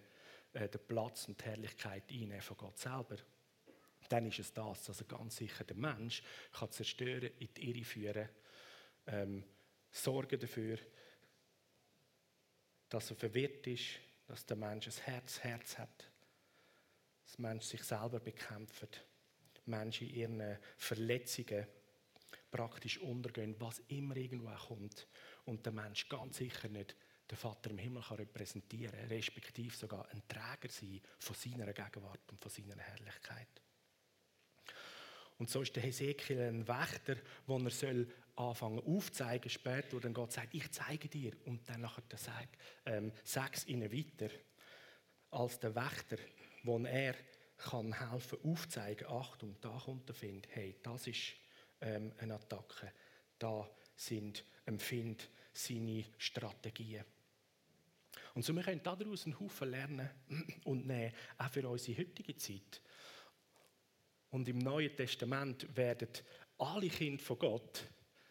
äh, 0.52 0.68
den 0.68 0.86
Platz 0.86 1.26
und 1.26 1.40
die 1.40 1.44
Herrlichkeit 1.44 2.04
einnehmen 2.10 2.42
von 2.42 2.56
Gott 2.56 2.78
selber, 2.78 3.16
dann 4.08 4.26
ist 4.26 4.38
es 4.38 4.52
das, 4.52 4.84
dass 4.84 5.00
er 5.00 5.06
ganz 5.06 5.36
sicher 5.36 5.64
den 5.64 5.80
Mensch 5.80 6.22
kann 6.52 6.70
zerstören, 6.70 7.30
in 7.38 7.48
die 7.54 7.70
Irre 7.70 7.84
führen, 7.84 8.28
ähm, 9.06 9.44
sorgen 9.90 10.38
dafür, 10.38 10.78
dass 12.88 13.10
er 13.10 13.16
verwirrt 13.16 13.66
ist, 13.66 13.98
dass 14.26 14.46
der 14.46 14.56
Mensch 14.56 14.86
ein 14.86 15.04
Herz, 15.04 15.40
Herz 15.40 15.78
hat, 15.78 16.10
dass 17.24 17.36
der 17.36 17.40
Mensch 17.40 17.64
sich 17.64 17.82
selber 17.82 18.20
bekämpft, 18.20 19.04
Menschen 19.66 20.08
in 20.08 20.14
ihren 20.14 20.58
Verletzungen 20.76 21.66
praktisch 22.50 22.98
untergehen, 22.98 23.54
was 23.58 23.80
immer 23.88 24.16
irgendwo 24.16 24.54
kommt 24.54 25.06
und 25.44 25.64
der 25.64 25.72
Mensch 25.72 26.08
ganz 26.08 26.36
sicher 26.36 26.68
nicht 26.68 26.96
den 27.32 27.38
Vater 27.38 27.70
im 27.70 27.78
Himmel 27.78 28.02
kann 28.02 28.18
repräsentieren 28.18 29.06
respektive 29.08 29.74
sogar 29.74 30.06
ein 30.10 30.22
Träger 30.28 30.70
sein 30.70 31.00
von 31.18 31.34
seiner 31.34 31.72
Gegenwart 31.72 32.30
und 32.30 32.42
von 32.42 32.50
seiner 32.50 32.82
Herrlichkeit. 32.82 33.62
Und 35.42 35.50
so 35.50 35.60
ist 35.60 35.74
der 35.74 35.82
Hesekiel 35.82 36.40
ein 36.40 36.68
Wächter, 36.68 37.16
wo 37.48 37.58
er 37.58 37.70
soll 37.70 38.06
anfangen 38.36 38.78
aufzeigen 38.78 39.50
später, 39.50 39.96
wo 39.96 39.98
dann 39.98 40.14
Gott 40.14 40.30
sagt, 40.30 40.54
ich 40.54 40.70
zeige 40.70 41.08
dir. 41.08 41.32
Und 41.46 41.68
dann 41.68 41.80
nachher 41.80 42.04
ähm, 42.86 43.10
sag 43.24 43.56
es 43.56 43.66
ihnen 43.66 43.92
weiter. 43.92 44.32
Als 45.32 45.58
der 45.58 45.74
Wächter, 45.74 46.16
wo 46.62 46.78
er 46.78 47.16
kann 47.58 47.92
helfen 47.92 48.38
aufzeigen, 48.44 49.08
Achtung, 49.08 49.56
da 49.60 49.76
kommt 49.84 50.08
der 50.08 50.14
Find, 50.14 50.46
hey, 50.52 50.76
das 50.80 51.08
ist 51.08 51.32
ähm, 51.80 52.12
eine 52.18 52.34
Attacke, 52.34 52.92
da 53.40 53.68
sind 53.96 54.44
empfind 54.64 55.28
seine 55.52 56.04
Strategien. 56.18 57.04
Und 58.34 58.44
so 58.44 58.54
wir 58.54 58.62
können 58.62 58.80
daraus 58.84 59.24
einen 59.24 59.40
Haufen 59.40 59.72
lernen 59.72 60.08
und 60.62 60.86
nehmen, 60.86 61.12
auch 61.36 61.50
für 61.50 61.68
unsere 61.68 61.98
heutige 61.98 62.36
Zeit. 62.36 62.80
Und 64.32 64.48
im 64.48 64.58
Neuen 64.58 64.96
Testament 64.96 65.66
werden 65.76 66.08
alle 66.58 66.88
Kinder 66.88 67.22
von 67.22 67.38
Gott, 67.38 67.84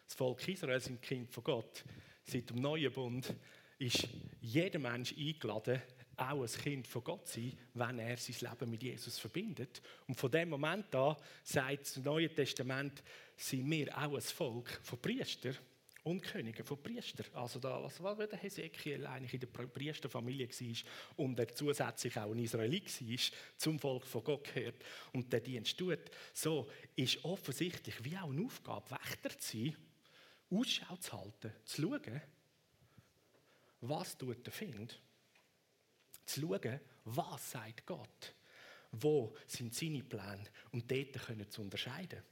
das 0.04 0.14
Volk 0.14 0.46
Israel 0.48 0.80
sind 0.80 1.00
Kind 1.00 1.30
von 1.30 1.44
Gott, 1.44 1.84
seit 2.24 2.50
dem 2.50 2.56
Neuen 2.56 2.92
Bund 2.92 3.32
ist 3.78 4.08
jeder 4.40 4.80
Mensch 4.80 5.14
eingeladen, 5.16 5.80
auch 6.16 6.42
ein 6.42 6.48
Kind 6.48 6.88
von 6.88 7.04
Gott 7.04 7.28
zu 7.28 7.40
sein, 7.40 7.56
wenn 7.74 7.98
er 8.00 8.16
sein 8.16 8.50
Leben 8.50 8.70
mit 8.70 8.82
Jesus 8.82 9.18
verbindet. 9.18 9.80
Und 10.08 10.16
von 10.16 10.30
dem 10.30 10.50
Moment 10.50 10.92
an 10.94 11.16
sagt 11.44 11.82
das 11.82 11.96
Neue 11.98 12.32
Testament, 12.32 13.02
sind 13.36 13.70
wir 13.70 13.96
auch 13.96 14.14
ein 14.14 14.20
Volk 14.20 14.80
von 14.82 15.00
Priestern 15.00 15.56
und 16.04 16.22
Könige 16.22 16.64
von 16.64 16.82
Priester. 16.82 17.24
Also 17.34 17.58
da, 17.58 17.82
was 17.82 18.02
war 18.02 18.16
der 18.16 18.38
Hesekiel 18.38 19.06
eigentlich 19.06 19.34
in 19.34 19.40
der 19.40 19.46
Priesterfamilie 19.46 20.48
war 20.48 21.24
und 21.24 21.38
er 21.38 21.48
zusätzlich 21.48 22.16
auch 22.18 22.32
ein 22.32 22.38
Israelit 22.38 23.00
war, 23.00 23.18
zum 23.56 23.78
Volk 23.78 24.06
von 24.06 24.24
Gott 24.24 24.52
gehört 24.52 24.82
und 25.12 25.32
der 25.32 25.40
Dienst 25.40 25.78
tut. 25.78 26.10
So 26.32 26.68
ist 26.96 27.24
offensichtlich 27.24 28.02
wie 28.04 28.16
auch 28.16 28.30
eine 28.30 28.44
Aufgabe, 28.44 28.90
Wächter 28.90 29.38
zu 29.38 29.58
sein, 29.58 29.76
Ausschau 30.50 30.96
zu 30.96 31.12
halten, 31.12 31.52
zu 31.64 31.82
schauen, 31.82 32.20
was 33.80 34.16
tut 34.18 34.44
der 34.44 34.52
Find, 34.52 35.00
zu 36.26 36.40
schauen, 36.40 36.80
was 37.04 37.50
sagt 37.50 37.86
Gott, 37.86 38.34
wo 38.92 39.34
sind 39.46 39.74
seine 39.74 40.02
Pläne 40.02 40.44
und 40.70 40.90
dort 40.90 41.26
können 41.26 41.50
zu 41.50 41.62
unterscheiden. 41.62 42.22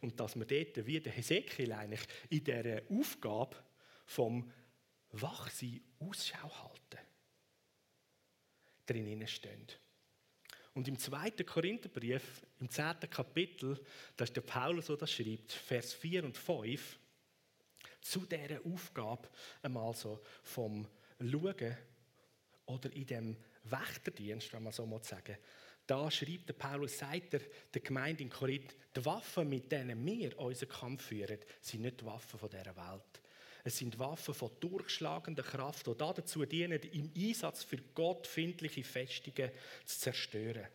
Und 0.00 0.18
dass 0.20 0.36
wir 0.36 0.44
dort, 0.44 0.86
wie 0.86 1.00
der 1.00 1.12
Hesekiel 1.12 1.72
eigentlich, 1.72 2.06
in 2.28 2.44
dieser 2.44 2.82
Aufgabe 2.90 3.56
vom 4.06 4.50
Wachsein 5.12 5.80
Ausschau 5.98 6.50
halten, 6.62 7.06
drinnen 8.86 9.26
stehen. 9.26 9.66
Und 10.74 10.86
im 10.88 10.98
zweiten 10.98 11.44
Korintherbrief, 11.44 12.42
im 12.60 12.68
zehnten 12.68 13.10
Kapitel, 13.10 13.82
da 14.16 14.24
ist 14.24 14.36
der 14.36 14.42
Paulus, 14.42 14.86
so 14.86 14.96
das 14.96 15.10
schreibt, 15.10 15.52
Vers 15.52 15.94
4 15.94 16.24
und 16.24 16.36
5, 16.36 16.98
zu 18.00 18.20
dieser 18.20 18.64
Aufgabe 18.64 19.28
einmal 19.62 19.94
so 19.94 20.22
vom 20.42 20.86
Schauen 21.18 21.76
oder 22.66 22.92
in 22.92 23.06
dem 23.06 23.36
Wächterdienst, 23.64 24.52
wenn 24.52 24.62
man 24.62 24.72
so 24.72 24.86
mal 24.86 25.02
sagen, 25.02 25.36
da 25.90 26.08
schreibt 26.08 26.48
der 26.48 26.54
Paulus, 26.54 26.98
sagt 26.98 27.34
er 27.34 27.40
der 27.74 27.80
Gemeinde 27.80 28.22
in 28.22 28.30
Korinth, 28.30 28.76
die 28.94 29.04
Waffen, 29.04 29.48
mit 29.48 29.72
denen 29.72 30.06
wir 30.06 30.38
unseren 30.38 30.68
Kampf 30.68 31.06
führen, 31.06 31.38
sind 31.60 31.82
nicht 31.82 32.00
die 32.00 32.06
Waffen 32.06 32.38
von 32.38 32.48
dieser 32.48 32.76
Welt. 32.76 33.20
Es 33.64 33.76
sind 33.76 33.98
Waffen 33.98 34.32
von 34.32 34.52
durchschlagender 34.60 35.42
Kraft, 35.42 35.88
die 35.88 35.96
dazu 35.96 36.46
dienen, 36.46 36.80
im 36.92 37.10
Einsatz 37.16 37.64
für 37.64 37.78
gottfindliche 37.94 38.84
Festungen 38.84 39.50
zu 39.84 39.98
zerstören. 39.98 40.68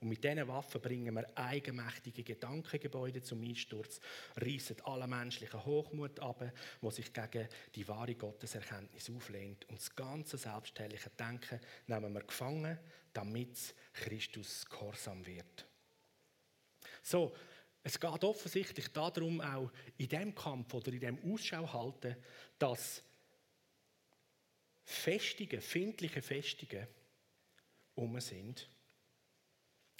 Und 0.00 0.08
mit 0.08 0.24
diesen 0.24 0.48
Waffen 0.48 0.80
bringen 0.80 1.14
wir 1.14 1.26
eigenmächtige 1.36 2.24
Gedankengebäude 2.24 3.22
zum 3.22 3.40
Einsturz, 3.42 4.00
reissen 4.36 4.76
alle 4.84 5.06
menschlichen 5.06 5.64
Hochmut 5.64 6.18
ab, 6.18 6.50
wo 6.80 6.90
sich 6.90 7.12
gegen 7.12 7.46
die 7.76 7.86
wahre 7.86 8.16
Gotteserkenntnis 8.16 9.10
auflehnt. 9.10 9.68
Und 9.68 9.78
das 9.78 9.94
ganze 9.94 10.38
selbstherrliche 10.38 11.10
Denken 11.10 11.60
nehmen 11.86 12.12
wir 12.14 12.22
gefangen, 12.22 12.78
damit 13.12 13.74
Christus 13.92 14.64
gehorsam 14.66 15.24
wird. 15.26 15.66
So, 17.02 17.34
es 17.82 17.98
geht 17.98 18.24
offensichtlich 18.24 18.88
darum, 18.88 19.40
auch 19.40 19.70
in 19.98 20.08
dem 20.08 20.34
Kampf 20.34 20.72
oder 20.74 20.92
in 20.92 21.00
dem 21.00 21.32
Ausschau 21.32 21.70
halten, 21.72 22.16
dass 22.58 23.02
Festungen, 24.84 25.60
findliche 25.60 26.22
Festungen 26.22 26.86
um 27.94 28.18
sind 28.20 28.68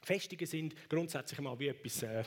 Festungen 0.04 0.46
sind 0.46 0.88
grundsätzlich 0.88 1.40
mal 1.40 1.58
wie 1.58 1.68
etwas, 1.68 2.02
äh, 2.02 2.24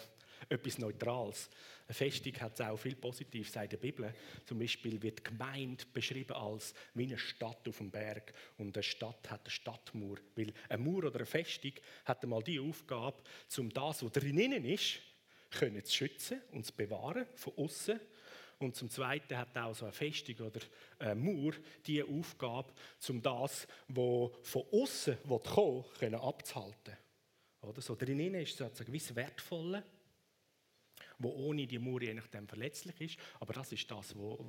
etwas 0.50 0.78
Neutrales. 0.78 1.50
Eine 1.88 1.94
Festung 1.94 2.34
hat 2.40 2.60
auch 2.62 2.78
viel 2.78 2.96
Positives, 2.96 3.54
sagt 3.54 3.74
die 3.74 3.78
Bibel. 3.78 4.14
Zum 4.46 4.60
Beispiel 4.60 5.02
wird 5.02 5.24
Gemeinde 5.24 5.84
beschrieben 5.94 6.34
als 6.34 6.74
wie 6.94 7.06
eine 7.06 7.18
Stadt 7.18 7.68
auf 7.68 7.78
dem 7.78 7.92
Berg. 7.92 8.34
Und 8.58 8.76
eine 8.76 8.84
Stadt 8.84 9.30
hat 9.30 9.42
eine 9.42 9.50
Stadtmauer. 9.50 10.18
Weil 10.36 10.54
eine 10.70 10.84
Mauer 10.84 11.06
oder 11.06 11.18
eine 11.18 11.26
Festung 11.26 11.74
hat 12.06 12.24
einmal 12.24 12.44
die 12.44 12.60
Aufgabe, 12.60 13.22
um 13.58 13.70
das, 13.70 14.04
was 14.04 14.12
drinnen 14.12 14.66
ist, 14.66 15.00
zu 15.52 15.82
schützen 15.86 16.42
und 16.52 16.66
zu 16.66 16.74
bewahren 16.74 17.26
von 17.36 17.54
außen. 17.56 18.00
Und 18.58 18.76
zum 18.76 18.90
Zweiten 18.90 19.38
hat 19.38 19.58
auch 19.58 19.76
so 19.76 19.86
eine 19.86 19.94
Festung 19.94 20.48
oder 20.48 20.62
eine 21.00 21.16
Mauer 21.16 21.54
die 21.86 22.02
Aufgabe, 22.02 22.74
um 23.10 23.22
das, 23.22 23.68
was 23.90 24.32
von 24.44 24.64
außen 24.72 25.18
kommen 25.24 25.86
will, 26.00 26.16
abzuhalten. 26.16 26.98
Oder? 27.62 27.82
So 27.82 27.96
drinnen 27.96 28.36
ist 28.36 28.58
so 28.58 28.66
ein 28.66 28.72
gewisses 28.74 29.16
Wertvolle, 29.16 29.84
wo 31.20 31.30
ohne 31.30 31.68
die 31.68 31.80
Mauer 31.80 32.02
je 32.02 32.14
nachdem 32.14 32.48
verletzlich 32.48 33.00
ist. 33.02 33.18
Aber 33.40 33.54
das 33.54 33.72
ist 33.72 33.90
das, 33.90 34.16
was 34.16 34.40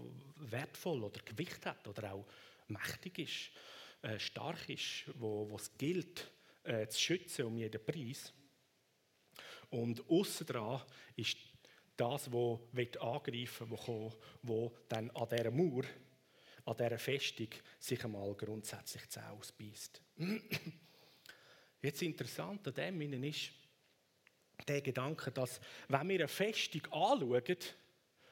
wertvoll 0.51 1.05
oder 1.05 1.21
Gewicht 1.23 1.65
hat 1.67 1.87
oder 1.89 2.13
auch 2.13 2.27
mächtig 2.69 3.19
ist, 3.19 3.51
äh, 4.03 4.19
stark 4.19 4.69
ist, 4.69 5.05
wo, 5.15 5.55
es 5.57 5.77
gilt 5.77 6.31
äh, 6.65 6.87
zu 6.89 7.01
schützen 7.01 7.47
um 7.47 7.57
jeden 7.57 7.85
Preis. 7.85 8.33
Und 9.71 10.09
außen 10.09 10.47
dran 10.47 10.83
ist 11.17 11.37
das, 11.97 12.31
was 12.31 12.61
angreifen 13.01 13.71
will, 13.71 14.13
wo 14.43 14.77
dann 14.89 15.11
an 15.11 15.29
dieser 15.29 15.51
Mauer, 15.51 15.85
an 16.65 16.77
dieser 16.77 16.99
Festung 16.99 17.49
sich 17.79 18.05
einmal 18.05 18.35
grundsätzlich 18.35 19.03
ausbeißt. 19.19 20.03
Jetzt 21.83 22.03
interessant 22.03 22.67
an 22.67 22.75
dem 22.75 23.25
ist 23.25 23.53
der 24.67 24.81
Gedanke, 24.81 25.31
dass 25.31 25.61
wenn 25.89 26.09
wir 26.09 26.17
eine 26.17 26.29
Festung 26.29 26.85
anschauen, 26.93 27.57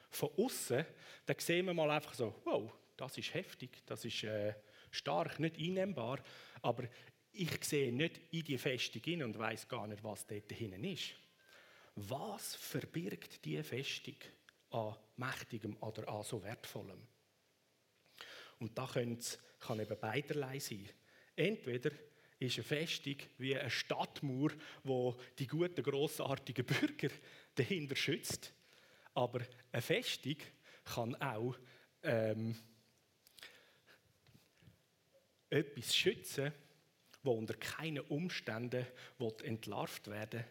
von 0.09 0.29
außen, 0.37 0.85
dann 1.25 1.39
sehen 1.39 1.65
wir 1.65 1.73
mal 1.73 1.91
einfach 1.91 2.13
so, 2.13 2.33
wow, 2.45 2.71
das 2.95 3.17
ist 3.17 3.33
heftig, 3.33 3.85
das 3.85 4.05
ist 4.05 4.23
äh, 4.23 4.53
stark, 4.89 5.39
nicht 5.39 5.57
einnehmbar, 5.59 6.19
aber 6.61 6.85
ich 7.33 7.63
sehe 7.65 7.91
nicht 7.91 8.21
in 8.31 8.43
die 8.43 8.57
Festung 8.57 9.01
hin 9.03 9.23
und 9.23 9.37
weiß 9.37 9.67
gar 9.67 9.87
nicht, 9.87 10.03
was 10.03 10.25
dort 10.25 10.51
hinten 10.53 10.85
ist. 10.85 11.15
Was 11.95 12.55
verbirgt 12.55 13.43
diese 13.43 13.63
Festung 13.63 14.15
an 14.71 14.95
Mächtigem 15.17 15.77
oder 15.81 16.07
an 16.09 16.23
so 16.23 16.41
Wertvollem. 16.43 17.07
Und 18.59 18.77
da 18.77 18.87
kann 18.87 19.79
eben 19.79 19.99
beiderlei 19.99 20.59
sein. 20.59 20.89
Entweder 21.35 21.91
ist 22.39 22.57
eine 22.57 22.63
Festung 22.63 23.15
wie 23.37 23.57
eine 23.57 23.69
Stadtmauer, 23.69 24.51
wo 24.83 25.15
die 25.39 25.47
guten, 25.47 25.83
grossartigen 25.83 26.65
Bürger 26.65 27.09
dahinter 27.55 27.95
schützt. 27.95 28.53
Aber 29.13 29.41
eine 29.71 29.81
Festung 29.81 30.37
kann 30.83 31.15
auch 31.15 31.55
ähm, 32.03 32.55
etwas 35.49 35.95
schützen, 35.95 36.51
wo 37.23 37.31
unter 37.31 37.55
keinen 37.55 38.01
Umständen 38.01 38.85
entlarvt 39.43 40.07
werden 40.07 40.43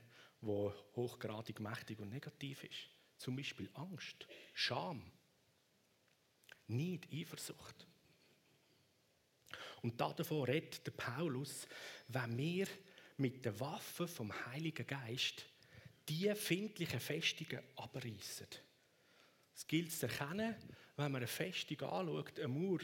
wo 0.44 0.72
hochgradig 0.94 1.60
mächtig 1.60 1.98
und 2.00 2.10
negativ 2.10 2.64
ist. 2.64 2.90
Zum 3.16 3.36
Beispiel 3.36 3.70
Angst, 3.74 4.26
Scham, 4.52 5.02
Neid, 6.66 7.06
Eifersucht. 7.12 7.86
Und 9.84 10.00
davon 10.00 10.44
redet 10.44 10.86
der 10.86 10.92
Paulus, 10.92 11.68
wenn 12.08 12.38
wir 12.38 12.66
mit 13.18 13.44
den 13.44 13.60
Waffen 13.60 14.08
vom 14.08 14.32
Heiligen 14.46 14.86
Geist 14.86 15.44
die 16.08 16.34
findlichen 16.34 16.98
Festungen 16.98 17.62
abreißen. 17.76 18.46
Es 19.54 19.66
gilt 19.66 19.92
zu 19.92 20.06
erkennen, 20.06 20.54
wenn 20.96 21.12
man 21.12 21.16
eine 21.16 21.26
Festung 21.26 21.82
anschaut, 21.82 22.38
eine 22.38 22.48
Mauer, 22.48 22.80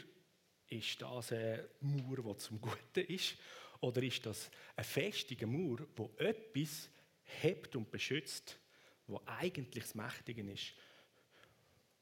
ist 0.69 1.00
das 1.00 1.33
eine 1.33 1.71
Mauer, 1.80 2.35
die 2.35 2.37
zum 2.37 2.61
Guten 2.61 3.07
ist? 3.07 3.35
Oder 3.80 4.02
ist 4.02 4.26
das 4.26 4.50
eine 4.76 4.85
festige 4.85 5.47
Mauer, 5.47 5.78
die 5.97 6.23
etwas 6.23 6.90
hebt 7.25 7.76
und 7.76 7.90
beschützt, 7.90 8.59
wo 9.07 9.23
eigentlich 9.25 9.85
das 9.85 9.95
Mächtige 9.95 10.42
ist, 10.52 10.75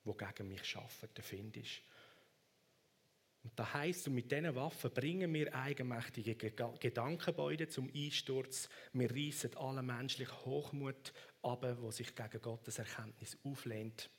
wo 0.03 0.13
gegen 0.13 0.49
mich 0.49 0.65
schafft, 0.65 1.17
der 1.17 1.23
Find 1.23 1.57
ist? 1.57 1.83
Und 3.49 3.59
das 3.59 3.73
heisst, 3.73 4.11
mit 4.11 4.31
diesen 4.31 4.55
Waffen 4.55 4.91
bringen 4.91 5.33
wir 5.33 5.55
eigenmächtige 5.55 6.35
Gedankenbäude 6.35 7.67
zum 7.67 7.91
Einsturz. 7.95 8.69
Wir 8.93 9.11
reissen 9.11 9.57
alle 9.57 9.83
menschlichen 9.83 10.45
Hochmut 10.45 11.15
ab, 11.41 11.67
wo 11.81 11.91
sich 11.91 12.15
gegen 12.15 12.43
Gottes 12.43 12.79
Erkenntnis 12.79 13.39
auflehnt. 13.43 14.11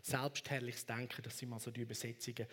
Selbstherrliches 0.00 0.86
Denken, 0.86 1.22
das 1.22 1.36
sind 1.36 1.50
mal 1.50 1.60
so 1.60 1.70
die 1.70 1.82
Übersetzungen. 1.82 2.46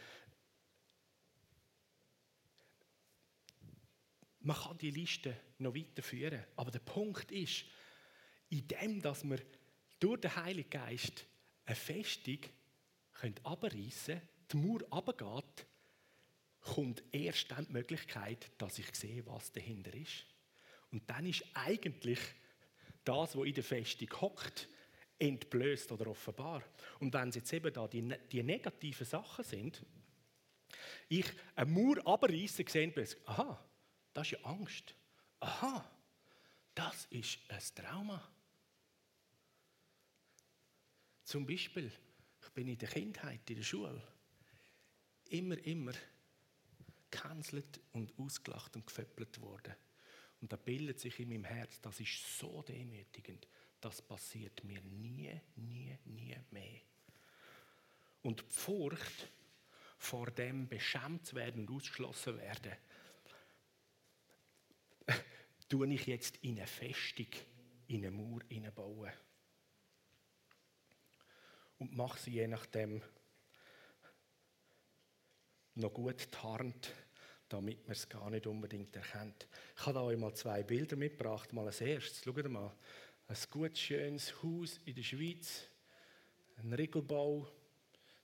Man 4.42 4.58
kann 4.58 4.78
die 4.80 4.92
Liste 4.92 5.38
noch 5.60 5.74
weiterführen, 5.74 6.44
aber 6.58 6.72
der 6.72 6.80
Punkt 6.80 7.32
ist, 7.32 7.64
in 8.50 8.68
dem, 8.68 9.02
dass 9.02 9.24
wir 9.24 9.40
durch 9.98 10.20
den 10.20 10.36
Heiligen 10.36 10.70
Geist 10.70 11.26
eine 11.64 11.76
Festung 11.78 12.40
abreißen 13.44 14.16
können, 14.16 14.31
die 14.54 14.58
Mauer 14.58 14.82
runtergeht, 14.92 15.66
kommt 16.62 17.04
erst 17.12 17.52
dann 17.52 17.66
die 17.66 17.74
Möglichkeit, 17.74 18.52
dass 18.58 18.80
ich 18.80 18.94
sehe, 18.96 19.26
was 19.26 19.52
dahinter 19.52 19.94
ist. 19.94 20.26
Und 20.92 21.10
dann 21.10 21.26
ist 21.26 21.44
eigentlich 21.54 22.20
das, 23.04 23.36
was 23.36 23.46
in 23.46 23.54
der 23.54 23.64
Festung 23.64 24.10
hockt, 24.22 24.68
entblößt 25.18 25.92
oder 25.92 26.08
offenbar. 26.08 26.64
Und 27.00 27.14
wenn 27.14 27.30
es 27.30 27.36
jetzt 27.36 27.54
eben 27.54 27.74
da 27.74 27.88
die, 27.88 28.14
die 28.32 28.44
negativen 28.44 29.06
Sachen 29.06 29.44
sind, 29.44 29.84
ich 31.10 31.26
eine 31.56 31.70
Mauer 31.70 32.06
abreiße, 32.06 32.64
sehe 32.68 32.88
ich, 32.88 33.28
aha, 33.28 33.64
das 34.14 34.28
ist 34.28 34.32
ja 34.32 34.46
Angst. 34.46 34.96
Aha, 35.40 35.90
das 36.76 37.06
ist 37.10 37.40
ein 37.50 37.60
Trauma. 37.76 38.32
Zum 41.24 41.46
Beispiel, 41.46 41.92
ich 42.42 42.50
bin 42.50 42.68
in 42.68 42.78
der 42.78 42.90
Kindheit, 42.90 43.50
in 43.50 43.56
der 43.56 43.64
Schule, 43.64 44.02
immer, 45.32 45.58
immer 45.66 45.94
gecancelt 47.10 47.80
und 47.94 48.18
ausgelacht 48.18 48.76
und 48.76 48.86
geföppelt 48.86 49.42
worden. 49.42 49.76
Und 50.42 50.52
da 50.52 50.56
bildet 50.56 51.00
sich 51.00 51.20
in 51.20 51.30
meinem 51.30 51.44
Herz, 51.44 51.80
das 51.82 52.00
ist 52.00 52.40
so 52.40 52.62
demütigend, 52.64 53.48
das 53.80 54.02
passiert 54.02 54.64
mir 54.64 54.82
nie, 54.82 55.40
nie, 55.56 55.98
nie 56.06 56.36
mehr. 56.52 56.82
Und 58.24 58.42
die 58.42 58.54
Furcht 58.54 59.32
vor 59.98 60.32
dem 60.32 60.68
beschämt 60.68 61.26
zu 61.26 61.36
werden 61.36 61.68
und 61.68 61.76
ausgeschlossen 61.76 62.38
werden, 62.38 62.74
tue 65.70 65.94
ich 65.94 66.06
jetzt 66.08 66.38
in 66.38 66.58
eine 66.58 66.68
Festung, 66.68 67.28
in 67.88 68.06
eine 68.06 68.12
Mauer 68.12 68.42
bauen. 68.74 69.12
Und 71.78 71.96
mache 71.96 72.20
sie 72.20 72.32
je 72.32 72.48
nachdem 72.48 73.02
noch 75.82 75.94
gut 75.94 76.32
tarnt, 76.32 76.94
damit 77.50 77.84
man 77.84 77.92
es 77.92 78.08
gar 78.08 78.30
nicht 78.30 78.48
unbedingt 78.48 78.96
erkennt. 78.96 79.48
Ich 79.78 79.86
habe 79.86 80.02
euch 80.02 80.18
mal 80.18 80.34
zwei 80.34 80.64
Bilder 80.64 80.96
mitgebracht. 80.96 81.52
Mal 81.52 81.66
als 81.66 81.82
erstes, 81.82 82.24
schaut 82.24 82.48
mal, 82.50 82.74
ein 83.28 83.38
gut 83.50 83.78
schönes 83.78 84.34
Haus 84.42 84.80
in 84.86 84.96
der 84.96 85.04
Schweiz, 85.04 85.64
ein 86.58 86.74
Riegelbau, 86.74 87.48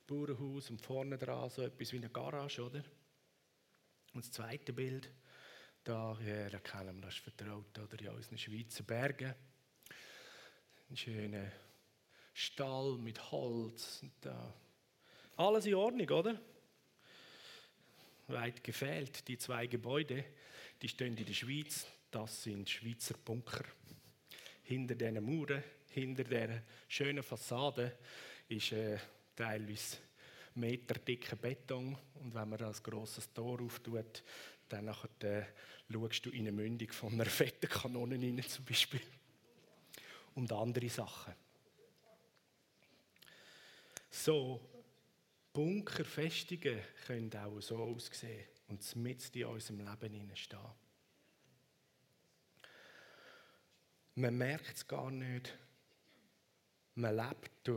Bauernhaus 0.06 0.70
und 0.70 0.82
vorne 0.82 1.18
dran 1.18 1.50
so 1.50 1.62
etwas 1.62 1.92
wie 1.92 1.98
eine 1.98 2.10
Garage, 2.10 2.62
oder? 2.62 2.84
Und 4.14 4.24
das 4.24 4.32
zweite 4.32 4.72
Bild, 4.72 5.12
da 5.84 6.18
ja, 6.26 6.50
da 6.50 6.60
kennen 6.60 6.96
wir 6.98 7.08
das 7.08 7.16
vertraut, 7.16 7.78
oder 7.78 8.00
in 8.00 8.10
unseren 8.10 8.38
Schweizer 8.38 8.84
Bergen. 8.84 9.34
Ein 10.90 10.98
schöner 10.98 11.52
Stall 12.34 12.98
mit 12.98 13.32
Holz 13.32 14.00
und 14.04 14.14
da. 14.22 14.54
Alles 15.36 15.66
in 15.66 15.76
Ordnung, 15.76 16.10
oder? 16.10 16.40
Weit 18.28 18.64
gefehlt. 18.64 19.28
Die 19.28 19.38
zwei 19.38 19.68
Gebäude, 19.68 20.24
die 20.82 20.90
stehen 20.90 21.18
in 21.18 21.26
der 21.26 21.34
Schweiz, 21.34 21.88
das 22.12 22.44
sind 22.44 22.70
Schweizer 22.70 23.16
Bunker. 23.24 23.64
Hinter 24.64 24.96
diesen 24.96 25.24
Mauern, 25.24 25.64
hinter 25.90 26.24
dieser 26.24 26.62
schönen 26.88 27.24
Fassade 27.24 27.98
ist 28.50 28.72
äh, 28.72 28.98
teilweise 29.36 29.98
meterdicker 30.56 31.36
Beton 31.36 31.98
und 32.16 32.34
wenn 32.34 32.50
man 32.50 32.60
das 32.60 32.82
grosses 32.82 33.32
Tor 33.32 33.62
auftut, 33.62 34.24
dann 34.68 34.86
nachher, 34.86 35.10
äh, 35.24 35.46
schaust 35.92 36.26
du 36.26 36.30
in 36.32 36.42
eine 36.42 36.52
Mündung 36.52 36.92
von 36.92 37.14
einer 37.14 37.26
fetten 37.26 37.70
Kanone 37.70 38.16
rein 38.16 38.44
zum 38.48 38.66
Beispiel. 38.66 39.02
Und 40.36 40.52
andere 40.52 40.90
Sachen. 40.90 41.34
So, 44.10 44.62
Bunkerfestungen 45.58 46.78
können 47.08 47.36
auch 47.36 47.60
so 47.62 47.78
aussehen 47.78 48.46
und 48.68 48.96
mit 48.98 49.36
in 49.36 49.46
unserem 49.46 49.80
Leben 49.80 50.36
stehen. 50.36 50.60
Man 54.14 54.38
merkt 54.38 54.76
es 54.76 54.88
gar 54.88 55.10
nicht. 55.10 55.58
Man 56.94 57.16
lebt, 57.16 57.72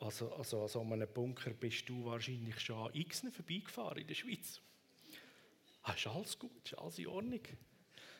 also, 0.00 0.34
also 0.34 0.62
an 0.64 0.68
so 0.68 0.82
einem 0.82 1.08
Bunker 1.08 1.54
bist 1.54 1.88
du 1.88 2.04
wahrscheinlich 2.04 2.60
schon 2.60 2.92
x 2.92 3.20
vorbeigefahren 3.20 4.02
in 4.02 4.06
der 4.06 4.14
Schweiz. 4.14 4.60
Ah, 5.84 5.94
ist 5.94 6.06
alles 6.06 6.38
gut, 6.38 6.62
ist 6.62 6.78
alles 6.78 6.98
in 6.98 7.06
Ordnung. 7.06 7.40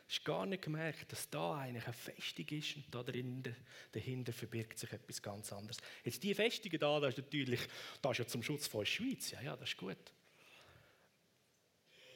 Hast 0.08 0.24
gar 0.24 0.44
nicht 0.44 0.62
gemerkt, 0.62 1.10
dass 1.10 1.30
da 1.30 1.56
eigentlich 1.56 1.84
eine 1.84 1.92
Festung 1.94 2.46
ist 2.48 2.76
und 2.76 2.94
da 2.94 3.02
dahinter, 3.02 3.52
dahinter 3.92 4.32
verbirgt 4.32 4.78
sich 4.78 4.92
etwas 4.92 5.22
ganz 5.22 5.52
anderes. 5.52 5.78
Jetzt 6.04 6.22
die 6.22 6.34
Festung 6.34 6.72
da, 6.78 7.00
das 7.00 7.14
ist 7.14 7.24
natürlich, 7.24 7.60
das 8.02 8.12
ist 8.12 8.18
ja 8.18 8.26
zum 8.26 8.42
Schutz 8.42 8.66
von 8.66 8.80
der 8.80 8.86
Schweiz. 8.86 9.30
Ja, 9.30 9.40
ja, 9.40 9.56
das 9.56 9.70
ist 9.70 9.76
gut. 9.78 10.12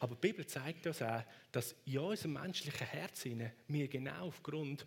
Aber 0.00 0.14
die 0.14 0.20
Bibel 0.20 0.46
zeigt 0.46 0.86
uns 0.86 1.02
auch, 1.02 1.24
dass 1.50 1.74
in 1.84 1.98
unserem 1.98 2.34
menschlichen 2.34 2.86
Herzen 2.86 3.50
wir 3.66 3.88
genau 3.88 4.28
aufgrund 4.28 4.86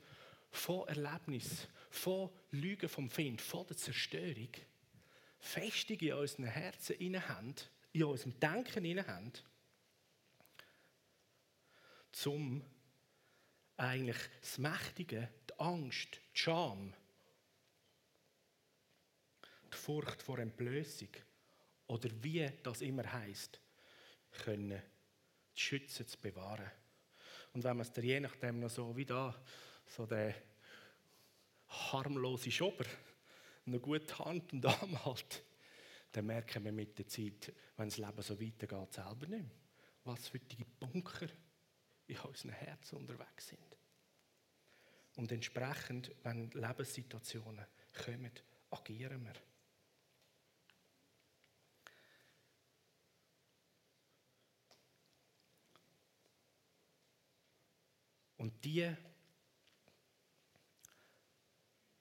von 0.51 0.87
Erlebnis, 0.87 1.67
von 1.89 2.29
Lügen 2.51 2.87
vom 2.87 3.09
Find, 3.09 3.41
von 3.41 3.65
der 3.67 3.77
Zerstörung, 3.77 4.49
Festung 5.39 5.97
in 5.97 6.13
unseren 6.13 6.45
Herzen 6.45 7.27
haben, 7.27 7.55
in 7.93 8.03
unserem 8.03 8.39
Denken 8.39 9.07
haben, 9.07 9.33
zum 12.11 12.63
eigentlich 13.81 14.17
das 14.41 14.59
Mächtige, 14.59 15.27
die 15.49 15.59
Angst, 15.59 16.19
die 16.35 16.39
Scham, 16.39 16.93
die 19.73 19.77
Furcht 19.77 20.21
vor 20.21 20.37
Entblößung 20.37 21.09
oder 21.87 22.09
wie 22.21 22.47
das 22.61 22.81
immer 22.81 23.11
heißt, 23.11 23.59
können 24.43 24.81
zu 25.53 25.59
schützen, 25.59 26.07
zu 26.07 26.17
bewahren. 26.19 26.69
Und 27.53 27.63
wenn 27.63 27.77
man 27.77 27.87
es 27.87 28.03
je 28.03 28.19
nachdem 28.19 28.59
noch 28.59 28.69
so 28.69 28.95
wie 28.95 29.05
da, 29.05 29.35
so 29.87 30.05
der 30.05 30.35
harmlose 31.67 32.51
Schober, 32.51 32.85
eine 33.65 33.79
gute 33.79 34.19
Hand 34.19 34.53
und 34.53 34.65
Arm 34.67 35.05
hat, 35.05 35.43
dann 36.11 36.27
merken 36.27 36.63
wir 36.63 36.71
mit 36.71 36.99
der 36.99 37.07
Zeit, 37.07 37.51
wenn 37.77 37.89
das 37.89 37.97
Leben 37.97 38.21
so 38.21 38.39
weitergeht, 38.39 38.93
selber 38.93 39.27
nicht 39.27 39.29
mehr, 39.29 39.51
was 40.03 40.27
für 40.27 40.39
die 40.39 40.63
Bunker 40.79 41.27
in 42.11 42.19
unseren 42.19 42.51
Herzen 42.51 42.97
unterwegs 42.97 43.47
sind. 43.47 43.77
Und 45.15 45.31
entsprechend, 45.31 46.11
wenn 46.23 46.49
Lebenssituationen 46.51 47.65
kommen, 48.05 48.31
agieren 48.69 49.23
wir? 49.23 49.33
Und 58.37 58.65
die 58.65 58.91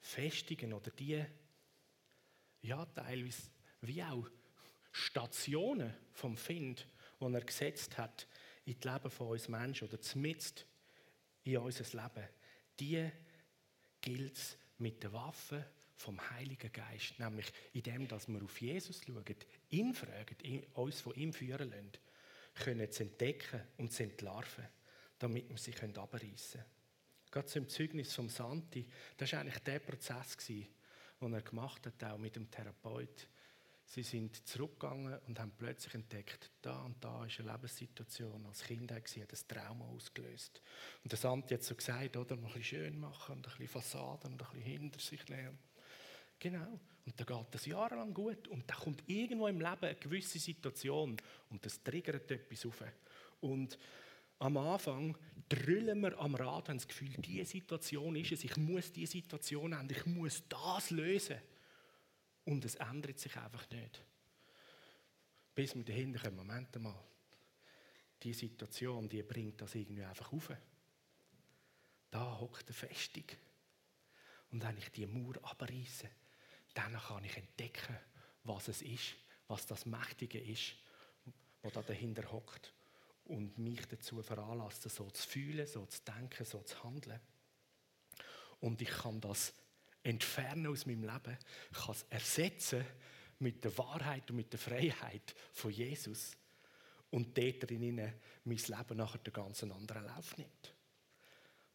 Festungen 0.00 0.72
oder 0.72 0.90
die, 0.90 1.22
ja, 2.62 2.86
teilweise 2.86 3.42
wie 3.82 4.02
auch 4.02 4.26
Stationen 4.90 5.94
vom 6.12 6.36
Find, 6.36 6.86
die 7.20 7.34
er 7.34 7.44
gesetzt 7.44 7.98
hat 7.98 8.26
in 8.64 8.78
das 8.78 8.92
Leben 8.92 9.10
von 9.10 9.28
uns 9.28 9.48
Menschen 9.48 9.88
oder 9.88 10.00
zumindest 10.00 10.66
in 11.44 11.58
unser 11.58 11.84
Leben, 11.84 12.28
die 12.78 13.10
gilt 14.00 14.36
es 14.36 14.56
mit 14.78 15.02
den 15.02 15.12
Waffen 15.12 15.64
vom 15.96 16.18
Heiligen 16.30 16.72
Geist, 16.72 17.18
nämlich 17.18 17.52
in 17.72 17.82
dem, 17.82 18.08
dass 18.08 18.28
wir 18.28 18.42
auf 18.42 18.60
Jesus 18.60 19.02
schauen, 19.04 19.24
ihn 19.70 19.94
fragen, 19.94 20.64
uns 20.74 21.00
von 21.00 21.14
ihm 21.14 21.32
führen 21.32 21.70
lassen, 21.70 21.92
können 22.54 22.90
zu 22.90 23.02
entdecken 23.02 23.60
und 23.76 23.92
zu 23.92 24.04
entlarven 24.04 24.66
damit 25.20 25.48
wir 25.48 25.58
sie 25.58 25.74
abreißen 25.74 26.60
können. 26.60 26.64
Gerade 27.30 27.46
zum 27.46 27.68
Zeugnis 27.68 28.12
vom 28.14 28.28
Santi, 28.28 28.88
das 29.16 29.32
war 29.32 29.40
eigentlich 29.40 29.58
der 29.58 29.78
Prozess, 29.78 30.36
den 30.46 30.66
er 31.20 31.42
gemacht 31.42 31.86
hat, 31.86 32.02
auch 32.02 32.18
mit 32.18 32.34
dem 32.34 32.50
Therapeut. 32.50 33.28
Sie 33.92 34.04
sind 34.04 34.46
zurückgegangen 34.46 35.18
und 35.26 35.40
haben 35.40 35.50
plötzlich 35.58 35.94
entdeckt, 35.94 36.52
da 36.62 36.82
und 36.82 37.02
da 37.02 37.24
ist 37.24 37.40
eine 37.40 37.50
Lebenssituation. 37.50 38.46
Als 38.46 38.62
Kind 38.62 38.92
hat 38.92 39.02
das 39.32 39.44
Trauma 39.48 39.84
ausgelöst. 39.86 40.62
Und 41.02 41.10
der 41.10 41.18
Santi 41.18 41.54
hat 41.54 41.64
so 41.64 41.74
gesagt, 41.74 42.16
oder, 42.16 42.36
mal 42.36 42.46
ein 42.46 42.52
bisschen 42.52 42.62
schön 42.62 43.00
machen 43.00 43.38
und 43.38 43.48
ein 43.48 43.50
bisschen 43.50 43.66
Fassaden 43.66 44.34
und 44.34 44.42
ein 44.42 44.48
bisschen 44.50 44.62
hinter 44.62 45.00
sich 45.00 45.28
nehmen. 45.28 45.58
Genau. 46.38 46.78
Und 47.04 47.18
dann 47.18 47.26
geht 47.26 47.46
das 47.50 47.66
jahrelang 47.66 48.14
gut. 48.14 48.46
Und 48.46 48.70
dann 48.70 48.78
kommt 48.78 49.02
irgendwo 49.08 49.48
im 49.48 49.58
Leben 49.58 49.82
eine 49.82 49.96
gewisse 49.96 50.38
Situation 50.38 51.16
und 51.48 51.66
das 51.66 51.82
triggert 51.82 52.30
etwas 52.30 52.64
auf. 52.66 52.84
Und 53.40 53.76
am 54.38 54.56
Anfang 54.56 55.18
drüllen 55.48 55.98
wir 55.98 56.16
am 56.16 56.36
Rad, 56.36 56.68
haben 56.68 56.78
das 56.78 56.86
Gefühl, 56.86 57.10
diese 57.18 57.44
Situation 57.44 58.14
ist 58.14 58.30
es, 58.30 58.44
ich 58.44 58.56
muss 58.56 58.92
diese 58.92 59.10
Situation 59.14 59.72
ändern, 59.72 59.96
ich 59.98 60.06
muss 60.06 60.44
das 60.48 60.90
lösen. 60.90 61.40
Und 62.50 62.64
es 62.64 62.74
ändert 62.74 63.16
sich 63.20 63.36
einfach 63.36 63.70
nicht. 63.70 64.02
Bis 65.54 65.76
wir 65.76 65.84
dahinter 65.84 66.18
kommen, 66.18 66.34
Moment 66.34 66.82
mal, 66.82 67.00
die 68.24 68.32
Situation, 68.32 69.08
die 69.08 69.22
bringt 69.22 69.60
das 69.60 69.76
irgendwie 69.76 70.02
einfach 70.02 70.32
auf. 70.32 70.50
Da 72.10 72.40
hockt 72.40 72.66
eine 72.66 72.74
Festung. 72.74 73.22
Und 74.50 74.64
wenn 74.64 74.76
ich 74.78 74.90
die 74.90 75.06
Mauer 75.06 75.36
abreiße, 75.42 76.10
dann 76.74 76.92
kann 76.98 77.22
ich 77.22 77.36
entdecken, 77.36 77.96
was 78.42 78.66
es 78.66 78.82
ist, 78.82 79.14
was 79.46 79.64
das 79.66 79.86
Mächtige 79.86 80.40
ist, 80.40 80.74
was 81.62 81.72
da 81.72 81.82
dahinter 81.82 82.32
hockt 82.32 82.72
und 83.26 83.58
mich 83.58 83.86
dazu 83.86 84.20
veranlassen, 84.24 84.90
so 84.90 85.08
zu 85.08 85.28
fühlen, 85.28 85.68
so 85.68 85.86
zu 85.86 86.02
denken, 86.02 86.44
so 86.44 86.60
zu 86.64 86.82
handeln. 86.82 87.20
Und 88.58 88.82
ich 88.82 88.90
kann 88.90 89.20
das 89.20 89.54
entfernen 90.02 90.66
aus 90.68 90.86
meinem 90.86 91.02
Leben, 91.02 91.38
kann 91.72 91.94
es 91.94 92.04
ersetzen 92.08 92.84
mit 93.38 93.64
der 93.64 93.76
Wahrheit 93.78 94.30
und 94.30 94.36
mit 94.36 94.52
der 94.52 94.60
Freiheit 94.60 95.34
von 95.52 95.70
Jesus 95.70 96.36
und 97.10 97.36
dort 97.36 97.68
drinnen 97.68 98.14
mein 98.44 98.56
Leben 98.56 98.96
nachher 98.96 99.18
den 99.18 99.32
ganz 99.32 99.62
anderen 99.62 100.04
Lauf 100.04 100.36
nimmt. 100.36 100.74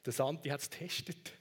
Der 0.06 0.14
Santi 0.14 0.50
hat 0.50 0.62
es 0.62 0.70
getestet, 0.70 1.34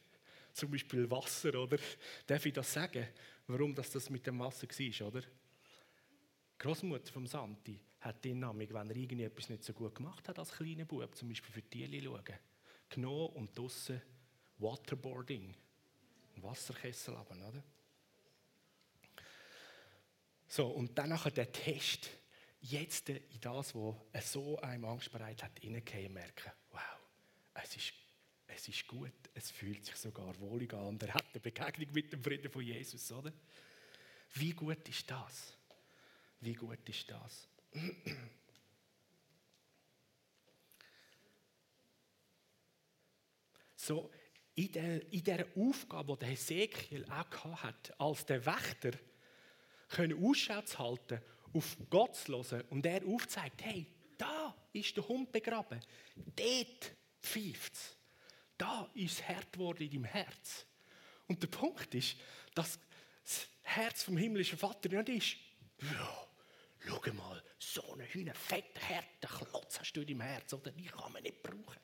zum 0.53 0.71
Beispiel 0.71 1.11
Wasser, 1.11 1.55
oder? 1.61 1.79
Darf 2.27 2.47
ich 2.47 2.53
das 2.53 2.73
sagen, 2.73 3.07
warum 3.47 3.75
das, 3.75 3.91
das 3.91 4.11
mit 4.11 4.27
dem 4.27 4.39
Wasser 4.39 4.67
war, 4.67 5.09
oder? 5.09 5.21
Die 5.21 6.59
Großmutter 6.59 7.13
vom 7.13 7.27
Santi 7.27 7.79
hat 8.01 8.25
den 8.25 8.39
Namen, 8.39 8.69
wenn 8.73 8.91
er 8.91 8.97
irgendetwas 8.97 9.49
nicht 9.49 9.65
so 9.65 9.73
gut 9.73 9.95
gemacht 9.95 10.29
hat 10.29 10.39
als 10.39 10.53
kleiner 10.53 10.85
Bub, 10.85 11.15
zum 11.15 11.29
Beispiel 11.29 11.53
für 11.53 11.63
die 11.63 12.03
schauen, 12.03 12.25
genommen 12.89 13.35
und 13.35 13.59
draussen 13.59 14.01
Waterboarding, 14.59 15.55
ein 16.37 16.43
Wasserkessel 16.43 17.17
haben, 17.17 17.43
oder? 17.43 17.63
So, 20.47 20.69
und 20.69 20.97
dann 20.97 21.09
nachher 21.09 21.31
der 21.31 21.51
Test, 21.51 22.11
jetzt 22.61 23.09
in 23.09 23.41
das, 23.41 23.75
was 23.75 24.33
so 24.33 24.59
einem 24.61 24.85
Angst 24.85 25.11
bereit 25.11 25.43
hat, 25.43 25.59
hineingehen 25.59 26.13
merken, 26.13 26.53
wow, 26.71 26.81
es 27.55 27.77
ist, 27.77 27.93
es 28.47 28.69
ist 28.69 28.87
gut, 28.87 29.13
es 29.35 29.51
fühlt 29.51 29.85
sich 29.85 29.97
sogar 29.97 30.39
wohlig 30.41 30.73
an 30.73 30.99
er 31.01 31.15
hat 31.15 31.25
eine 31.33 31.41
Begegnung 31.41 31.93
mit 31.93 32.13
dem 32.13 32.23
Frieden 32.23 32.51
von 32.51 32.63
Jesus, 32.63 33.11
oder? 33.11 33.33
Wie 34.35 34.53
gut 34.53 34.89
ist 34.89 35.11
das? 35.11 35.57
Wie 36.41 36.55
gut 36.55 36.89
ist 36.89 37.11
das? 37.11 37.49
So, 43.77 44.11
in 44.55 44.73
der, 44.73 45.13
in 45.13 45.25
der 45.25 45.47
Aufgabe, 45.57 46.17
die 46.21 46.27
Hesekiel 46.27 47.05
auch 47.07 47.63
hat, 47.63 47.99
als 47.99 48.25
der 48.27 48.45
Wächter, 48.47 48.93
können 49.89 50.25
Ausschau 50.25 50.63
zu 50.63 50.79
halten, 50.79 51.21
auf 51.53 51.77
Gott 51.91 52.17
zu 52.17 52.33
hören 52.33 52.65
und 52.71 52.87
er 52.87 53.05
aufzeigt, 53.07 53.63
hey, 53.65 53.87
da 54.17 54.55
ist 54.73 54.97
der 54.97 55.07
Hund 55.07 55.31
begraben, 55.31 55.81
dort 56.37 56.97
pfeift 57.23 57.75
es, 57.75 57.97
da 58.57 58.89
ist 58.95 59.19
es 59.19 59.29
hart 59.29 59.53
geworden 59.53 59.83
in 59.83 59.91
deinem 59.91 60.05
Herz. 60.05 60.67
Und 61.27 61.43
der 61.43 61.49
Punkt 61.49 61.95
ist, 61.95 62.17
dass 62.55 62.79
das 63.25 63.49
Herz 63.63 64.03
vom 64.03 64.17
himmlischen 64.17 64.59
Vater 64.59 64.89
nicht 64.89 65.09
ist, 65.09 65.37
ja, 65.91 66.27
schau 66.81 67.13
mal, 67.15 67.43
so 67.59 67.93
einen 67.93 68.35
fetten, 68.35 68.81
harten 68.89 69.49
Klotz 69.51 69.81
hast 69.81 69.93
du 69.95 70.03
in 70.03 70.07
deinem 70.07 70.21
Herz, 70.21 70.53
oder? 70.53 70.71
Die 70.71 70.85
kann 70.85 71.13
man 71.13 71.23
nicht 71.23 71.43
brauchen. 71.43 71.81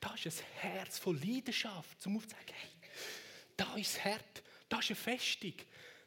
Da 0.00 0.14
ist 0.14 0.26
ein 0.26 0.70
Herz 0.70 0.98
voll 0.98 1.18
Leidenschaft, 1.18 2.06
um 2.06 2.16
aufzuzeigen, 2.16 2.54
hey, 2.54 2.90
da 3.56 3.76
ist 3.76 3.96
das 3.96 4.04
Herz, 4.04 4.42
da 4.68 4.78
ist 4.78 4.90
eine 4.90 4.96
Festung, 4.96 5.54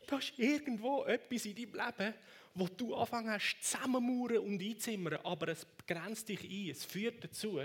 da 0.08 0.18
ist 0.18 0.34
irgendwo 0.38 1.04
etwas 1.06 1.46
in 1.46 1.56
deinem 1.56 1.74
Leben, 1.74 2.14
wo 2.54 2.68
du 2.68 2.96
anfangen 2.96 3.32
hast, 3.32 3.58
zusammenmauern 3.62 4.40
und 4.40 4.62
einzimmern, 4.62 5.20
aber 5.24 5.50
es 5.50 5.66
grenzt 5.88 6.30
dich 6.30 6.44
ein, 6.44 6.72
es 6.72 6.86
führt 6.86 7.24
dazu, 7.24 7.62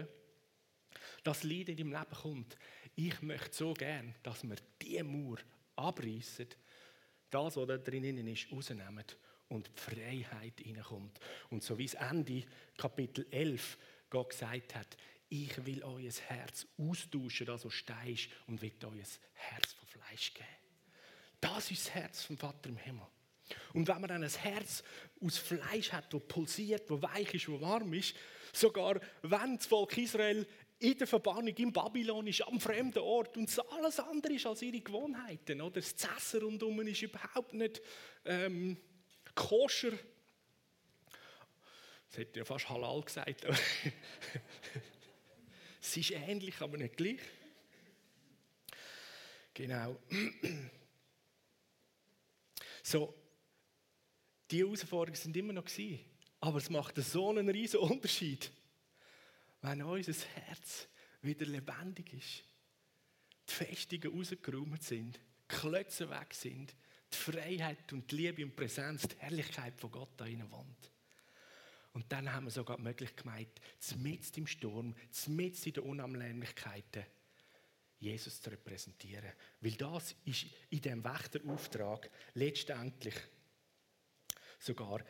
dass 1.23 1.43
Leid 1.45 1.69
in 1.69 1.77
deinem 1.77 1.93
Leben 1.93 2.15
kommt. 2.23 2.57
Ich 2.95 3.21
möchte 3.23 3.55
so 3.55 3.75
gern, 3.75 4.15
dass 4.23 4.43
wir 4.45 4.57
diese 4.81 5.05
Mauer 5.05 5.39
abreißen, 5.77 6.47
das, 7.31 7.57
was 7.57 7.67
da 7.67 7.77
drinnen 7.77 8.27
ist, 8.27 8.51
rausnehmen 8.51 9.05
und 9.49 9.69
die 9.69 9.81
Freiheit 9.81 10.61
hineinkommt. 10.61 11.19
Und 11.51 11.63
so 11.63 11.77
wie 11.79 11.85
es 11.85 11.95
Ende 11.95 12.45
Kapitel 12.77 13.27
11 13.31 13.79
Gott 14.09 14.31
gesagt 14.31 14.75
hat, 14.75 14.97
ich 15.29 15.65
will 15.67 15.83
euer 15.83 16.11
Herz 16.29 16.67
austauschen, 16.79 17.47
das 17.47 17.63
so 17.63 17.71
Stein 17.71 18.15
ist, 18.15 18.29
und 18.47 18.63
will 18.63 18.73
euer 18.83 19.05
Herz 19.35 19.73
von 19.73 19.89
Fleisch 19.89 20.35
geben. 20.35 20.47
Das 21.41 21.71
ist 21.71 21.87
das 21.87 21.95
Herz 21.95 22.25
vom 22.25 22.39
Vater 22.39 22.69
im 22.69 22.77
Himmel. 22.77 23.07
Und 23.75 23.87
wenn 23.87 24.01
man 24.01 24.09
dann 24.09 24.25
ein 24.25 24.31
Herz 24.31 24.83
aus 25.21 25.39
Fleisch 25.39 25.93
hat, 25.93 26.13
das 26.13 26.23
pulsiert, 26.27 26.91
das 26.91 27.03
weich 27.03 27.35
ist, 27.35 27.49
das 27.49 27.61
warm 27.61 27.93
ist, 27.93 28.15
sogar 28.53 29.01
wenn 29.23 29.57
das 29.57 29.67
Volk 29.67 29.97
Israel 29.99 30.47
in 30.79 30.99
der 30.99 31.07
Verbannung 31.07 31.55
in 31.57 31.73
Babylon 31.73 32.27
ist, 32.27 32.43
am 32.43 32.61
fremden 32.61 32.99
Ort 32.99 33.37
und 33.37 33.51
alles 33.73 34.01
andere 34.01 34.35
ist 34.35 34.47
als 34.47 34.63
ihre 34.63 34.81
Gewohnheiten, 34.81 35.61
oder? 35.61 35.81
das 35.81 35.95
Essen 35.95 36.43
rundherum 36.43 36.81
ist 36.81 37.03
überhaupt 37.03 37.55
nicht 37.55 37.81
ähm, 38.25 38.77
koscher. 39.35 39.93
Das 42.09 42.19
hätte 42.19 42.41
ja 42.41 42.45
fast 42.45 42.69
halal 42.69 43.03
gesagt. 43.03 43.47
es 45.87 45.97
ist 45.97 46.11
ähnlich, 46.11 46.61
aber 46.61 46.77
nicht 46.77 46.97
gleich. 46.97 47.21
Genau. 49.55 49.99
So, 52.83 53.15
die 54.51 54.59
Herausforderungen 54.59 55.21
sind 55.21 55.37
immer 55.37 55.53
noch 55.53 55.65
gewesen. 55.65 56.05
Aber 56.41 56.59
es 56.59 56.71
macht 56.71 56.97
so 56.97 57.31
einen 57.31 57.49
riesen 57.49 57.81
Unterschied, 57.81 58.51
wenn 59.63 59.83
unser 59.83 60.13
Herz 60.35 60.89
wieder 61.23 61.47
lebendig 61.47 62.13
ist, 62.13 62.45
die 63.49 63.53
Festungen 63.53 64.17
rausgeräumt 64.17 64.83
sind, 64.83 65.17
die 65.17 65.57
Klötze 65.57 66.11
weg 66.11 66.35
sind, 66.35 66.75
die 67.13 67.17
Freiheit 67.17 67.93
und 67.93 68.11
die 68.11 68.17
Liebe 68.17 68.45
und 68.45 68.55
Präsenz, 68.55 69.09
die 69.09 69.17
Herrlichkeit 69.19 69.79
von 69.79 69.91
Gott 69.91 70.11
da 70.17 70.27
wohnt. 70.27 70.91
Und 71.97 72.13
dann 72.13 72.31
haben 72.31 72.45
wir 72.45 72.51
sogar 72.51 72.77
die 72.77 72.83
Möglichkeit, 72.83 73.49
mitten 73.97 74.41
im 74.41 74.47
Sturm, 74.47 74.95
mitten 75.29 75.65
in 75.65 75.73
den 75.73 75.83
Unannehmlichkeiten, 75.83 77.07
Jesus 77.99 78.43
zu 78.43 78.51
repräsentieren. 78.51 79.33
Weil 79.63 79.73
das 79.73 80.15
ist 80.27 80.45
in 80.69 80.83
dem 80.83 81.03
Wächterauftrag 81.03 82.11
letztendlich 82.35 83.15
sogar 84.59 85.03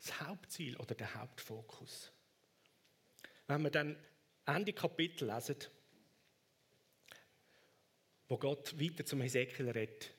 das 0.00 0.22
Hauptziel 0.22 0.78
oder 0.78 0.94
der 0.94 1.14
Hauptfokus. 1.14 2.10
Wenn 3.46 3.60
wir 3.60 3.70
dann 3.70 4.02
Ende 4.46 4.72
Kapitel 4.72 5.30
lesen, 5.30 5.56
wo 8.26 8.38
Gott 8.38 8.80
weiter 8.80 9.04
zum 9.04 9.20
Hesekiel 9.20 9.68
redet, 9.68 10.14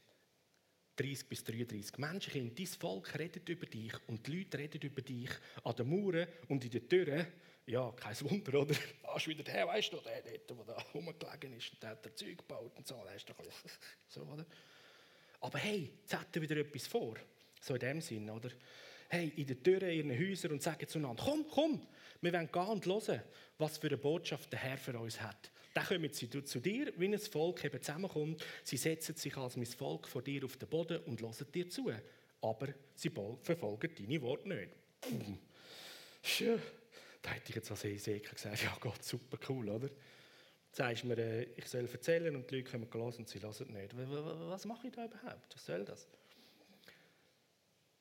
30 0.96 1.28
bis 1.28 1.44
33 1.44 1.98
Menschenkinder, 1.98 2.54
dein 2.56 2.68
Volk 2.68 3.18
redet 3.18 3.48
über 3.48 3.66
dich 3.66 3.94
und 4.08 4.26
die 4.28 4.38
Leute 4.38 4.58
reden 4.58 4.82
über 4.82 5.02
dich 5.02 5.30
an 5.64 5.76
den 5.76 5.90
Mauern 5.90 6.28
und 6.48 6.64
in 6.64 6.72
den 6.72 6.88
Türen. 6.88 7.28
Ja, 7.66 7.92
kein 7.92 8.20
Wunder, 8.22 8.62
oder? 8.62 8.76
Da 9.04 9.18
ist 9.18 9.28
wieder 9.28 9.44
der, 9.44 9.68
weißt 9.68 9.94
du, 9.94 9.98
der 9.98 10.22
dort, 10.22 10.68
der 10.68 10.76
da 10.76 10.82
rumgelegen 10.94 11.58
ist 11.58 11.74
und 11.74 11.84
der 11.84 11.90
hat 11.92 12.06
der 12.06 12.16
Zeug 12.16 12.38
gebaut 12.38 12.72
und 12.78 12.88
so. 12.88 12.96
Ist 13.16 13.30
doch 13.30 13.36
so, 14.08 14.22
oder? 14.22 14.46
Aber 15.42 15.60
hey, 15.60 15.94
jetzt 16.02 16.14
hat 16.14 16.36
er 16.36 16.42
wieder 16.42 16.58
etwas 16.58 16.88
vor. 16.88 17.16
So 17.60 17.74
in 17.74 17.80
dem 17.80 18.02
Sinn, 18.02 18.30
oder? 18.30 18.50
Hey, 19.10 19.32
in 19.36 19.46
den 19.46 19.62
Türen 19.62 19.92
ihren 19.92 20.18
Häusern 20.18 20.54
und 20.54 20.64
sagen 20.64 20.88
zueinander, 20.88 21.24
komm, 21.24 21.46
komm, 21.50 21.88
wir 22.22 22.34
wollen 22.34 22.52
gehen 22.52 22.68
und 22.68 22.86
hören, 22.86 23.22
was 23.58 23.78
für 23.78 23.88
eine 23.88 23.98
Botschaft 23.98 24.52
der 24.52 24.60
Herr 24.60 24.78
für 24.78 24.98
uns 24.98 25.20
hat. 25.20 25.52
Dann 25.74 25.86
kommen 25.86 26.12
sie 26.12 26.30
zu 26.30 26.60
dir, 26.60 26.92
wie 26.98 27.08
ein 27.08 27.18
Volk 27.20 27.64
eben 27.64 27.82
zusammenkommt. 27.82 28.46
Sie 28.64 28.78
setzen 28.78 29.16
sich 29.16 29.36
als 29.38 29.56
mein 29.56 29.66
Volk 29.66 30.08
vor 30.08 30.22
dir 30.22 30.44
auf 30.44 30.58
den 30.58 30.68
Boden 30.68 31.00
und 31.06 31.22
hören 31.22 31.52
dir 31.54 31.70
zu. 31.70 31.92
Aber 32.42 32.68
sie 32.96 33.10
verfolgen 33.10 33.92
deine 33.98 34.22
Worte 34.22 34.50
nicht. 34.50 34.72
Schön. 36.22 36.62
Da 37.22 37.32
hätte 37.32 37.50
ich 37.50 37.56
jetzt 37.56 37.72
als 37.72 37.86
Eseker 37.86 38.34
gesagt, 38.34 38.64
ja 38.64 38.76
Gott, 38.80 39.04
super 39.04 39.38
cool, 39.50 39.70
oder? 39.70 39.90
Sagst 40.72 41.04
mir, 41.04 41.18
äh, 41.18 41.44
ich 41.56 41.68
soll 41.68 41.88
erzählen 41.92 42.36
und 42.36 42.50
die 42.50 42.58
Leute 42.58 42.72
kommen 42.72 42.88
hören 42.92 43.14
und 43.14 43.30
sie 43.30 43.42
hören 43.42 43.74
nicht. 43.74 43.96
Was 43.96 44.66
mache 44.66 44.88
ich 44.88 44.94
da 44.94 45.06
überhaupt? 45.06 45.54
Was 45.54 45.66
soll 45.66 45.86
das? 45.86 46.08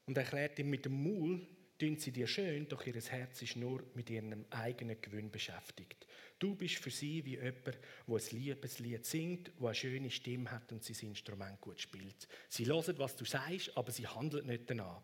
Und 0.06 0.16
er 0.16 0.24
erklärt 0.24 0.58
ihm 0.58 0.70
mit 0.70 0.84
dem 0.84 1.02
Maul, 1.02 1.46
tun 1.80 1.96
sie 1.96 2.12
dir 2.12 2.26
schön, 2.26 2.68
doch 2.68 2.86
ihr 2.86 2.94
Herz 2.94 3.40
ist 3.40 3.56
nur 3.56 3.82
mit 3.94 4.10
ihrem 4.10 4.44
eigenen 4.50 5.00
Gewinn 5.00 5.30
beschäftigt. 5.30 6.06
Du 6.38 6.54
bist 6.54 6.76
für 6.76 6.90
sie 6.90 7.24
wie 7.24 7.36
jemand, 7.36 7.66
der 7.66 7.74
ein 8.06 8.38
Liebeslied 8.38 9.06
singt, 9.06 9.50
der 9.58 9.66
eine 9.66 9.74
schöne 9.74 10.10
Stimme 10.10 10.50
hat 10.50 10.70
und 10.72 10.84
sein 10.84 11.08
Instrument 11.08 11.60
gut 11.60 11.80
spielt. 11.80 12.28
Sie 12.48 12.66
hören, 12.66 12.98
was 12.98 13.16
du 13.16 13.24
sagst, 13.24 13.76
aber 13.76 13.90
sie 13.92 14.06
handeln 14.06 14.46
nicht 14.46 14.68
danach. 14.68 15.00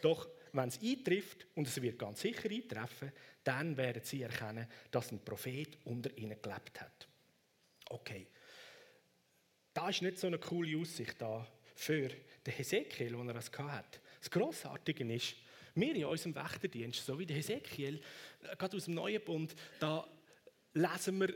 Doch 0.00 0.28
wenn 0.52 0.68
es 0.68 0.80
eintrifft, 0.80 1.46
und 1.56 1.66
es 1.66 1.80
wird 1.82 1.98
ganz 1.98 2.20
sicher 2.20 2.48
eintreffen, 2.48 3.12
dann 3.42 3.76
werden 3.76 4.02
sie 4.04 4.22
erkennen, 4.22 4.68
dass 4.90 5.10
ein 5.10 5.24
Prophet 5.24 5.78
unter 5.84 6.16
ihnen 6.16 6.40
gelebt 6.40 6.80
hat. 6.80 7.08
Okay, 7.90 8.28
da 9.74 9.88
ist 9.88 10.02
nicht 10.02 10.18
so 10.18 10.28
eine 10.28 10.38
coole 10.38 10.78
Aussicht 10.78 11.20
da 11.20 11.46
für 11.74 12.08
den 12.46 12.54
Hesekiel, 12.54 13.10
den 13.10 13.28
er 13.28 13.36
es 13.36 13.50
hatte. 13.58 14.00
Das 14.20 14.30
Grossartige 14.30 15.12
ist, 15.12 15.36
wir 15.74 15.94
in 15.94 16.04
unserem 16.04 16.34
Wächterdienst, 16.34 17.04
so 17.04 17.18
wie 17.18 17.26
der 17.26 17.36
Hesekiel, 17.36 18.00
äh, 18.42 18.56
gerade 18.56 18.76
aus 18.76 18.84
dem 18.84 18.94
Neuen 18.94 19.22
Bund, 19.22 19.54
da 19.78 20.06
lesen 20.74 21.20
wir 21.20 21.34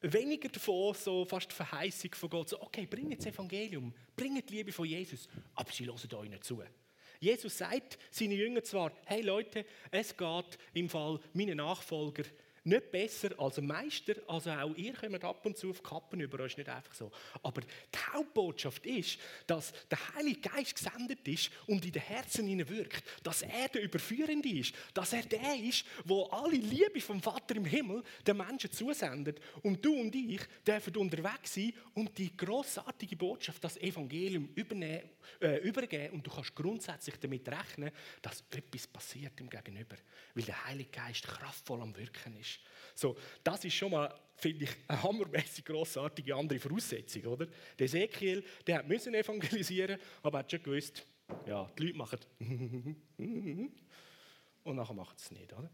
weniger 0.00 0.48
davon, 0.48 0.94
so 0.94 1.24
fast 1.24 1.50
die 1.50 1.54
Verheißung 1.54 2.14
von 2.14 2.30
Gott, 2.30 2.48
so, 2.48 2.60
okay, 2.60 2.86
bringt 2.86 3.18
das 3.18 3.26
Evangelium, 3.26 3.94
bringt 4.16 4.48
die 4.48 4.54
Liebe 4.54 4.72
von 4.72 4.86
Jesus, 4.86 5.28
aber 5.54 5.70
sie 5.70 5.86
hören 5.86 6.14
euch 6.14 6.28
nicht 6.28 6.44
zu. 6.44 6.62
Jesus 7.20 7.56
sagt 7.56 7.98
seinen 8.10 8.32
Jüngern 8.32 8.64
zwar, 8.64 8.92
hey 9.04 9.22
Leute, 9.22 9.64
es 9.92 10.16
geht 10.16 10.58
im 10.74 10.88
Fall 10.88 11.20
meiner 11.32 11.54
Nachfolger 11.54 12.24
nicht 12.64 12.90
besser 12.90 13.30
als 13.38 13.58
ein 13.58 13.66
Meister, 13.66 14.14
also 14.28 14.50
auch 14.50 14.74
ihr 14.76 14.94
kommt 14.94 15.24
ab 15.24 15.44
und 15.44 15.56
zu 15.56 15.70
auf 15.70 15.82
Kappen 15.82 16.20
über, 16.20 16.40
euch 16.40 16.56
nicht 16.56 16.68
einfach 16.68 16.94
so. 16.94 17.10
Aber 17.42 17.60
die 17.60 18.12
Hauptbotschaft 18.12 18.86
ist, 18.86 19.18
dass 19.46 19.72
der 19.90 19.98
Heilige 20.14 20.48
Geist 20.48 20.76
gesendet 20.76 21.26
ist 21.26 21.50
und 21.66 21.84
in 21.84 21.92
den 21.92 22.02
Herzen 22.02 22.46
hinein 22.46 22.68
wirkt, 22.68 23.04
dass 23.22 23.42
er 23.42 23.68
der 23.68 23.82
Überführende 23.82 24.48
ist, 24.48 24.74
dass 24.94 25.12
er 25.12 25.22
der 25.22 25.56
ist, 25.56 25.84
wo 26.04 26.24
alle 26.24 26.56
Liebe 26.56 27.00
vom 27.00 27.20
Vater 27.20 27.56
im 27.56 27.64
Himmel 27.64 28.02
den 28.26 28.36
Menschen 28.36 28.70
zusendet 28.70 29.40
und 29.62 29.84
du 29.84 29.94
und 29.94 30.14
ich 30.14 30.42
dürfen 30.66 30.96
unterwegs 30.96 31.54
sein 31.54 31.72
und 31.94 32.16
die 32.16 32.36
großartige 32.36 33.16
Botschaft, 33.16 33.62
das 33.64 33.76
Evangelium 33.76 34.48
übernehmen, 34.54 35.10
äh, 35.40 35.58
übergeben 35.58 36.14
und 36.14 36.26
du 36.26 36.30
kannst 36.30 36.54
grundsätzlich 36.54 37.16
damit 37.16 37.48
rechnen, 37.48 37.90
dass 38.20 38.44
etwas 38.50 38.86
passiert 38.86 39.38
im 39.40 39.50
Gegenüber, 39.50 39.96
weil 40.34 40.44
der 40.44 40.64
Heilige 40.66 40.90
Geist 40.90 41.24
kraftvoll 41.24 41.80
am 41.80 41.96
Wirken 41.96 42.36
ist. 42.36 42.51
So, 42.94 43.16
das 43.42 43.64
ist 43.64 43.74
schon 43.74 43.90
mal, 43.92 44.14
finde 44.36 44.64
ich, 44.64 44.70
eine 44.88 45.02
hammermäßig 45.02 45.64
grossartige 45.64 46.34
andere 46.34 46.58
Voraussetzung, 46.58 47.24
oder? 47.26 47.46
Der 47.78 47.86
Ezekiel, 47.86 48.44
der 48.66 48.78
hat 48.78 48.88
müssen 48.88 49.14
evangelisieren, 49.14 49.98
aber 50.22 50.40
hat 50.40 50.50
schon 50.50 50.62
gewusst, 50.62 51.06
ja, 51.46 51.70
die 51.78 51.84
Leute 51.84 51.96
machen 51.96 52.18
und 54.64 54.76
nachher 54.76 54.94
machen 54.94 55.14
sie 55.16 55.24
es 55.24 55.30
nicht, 55.40 55.52
oder? 55.52 55.70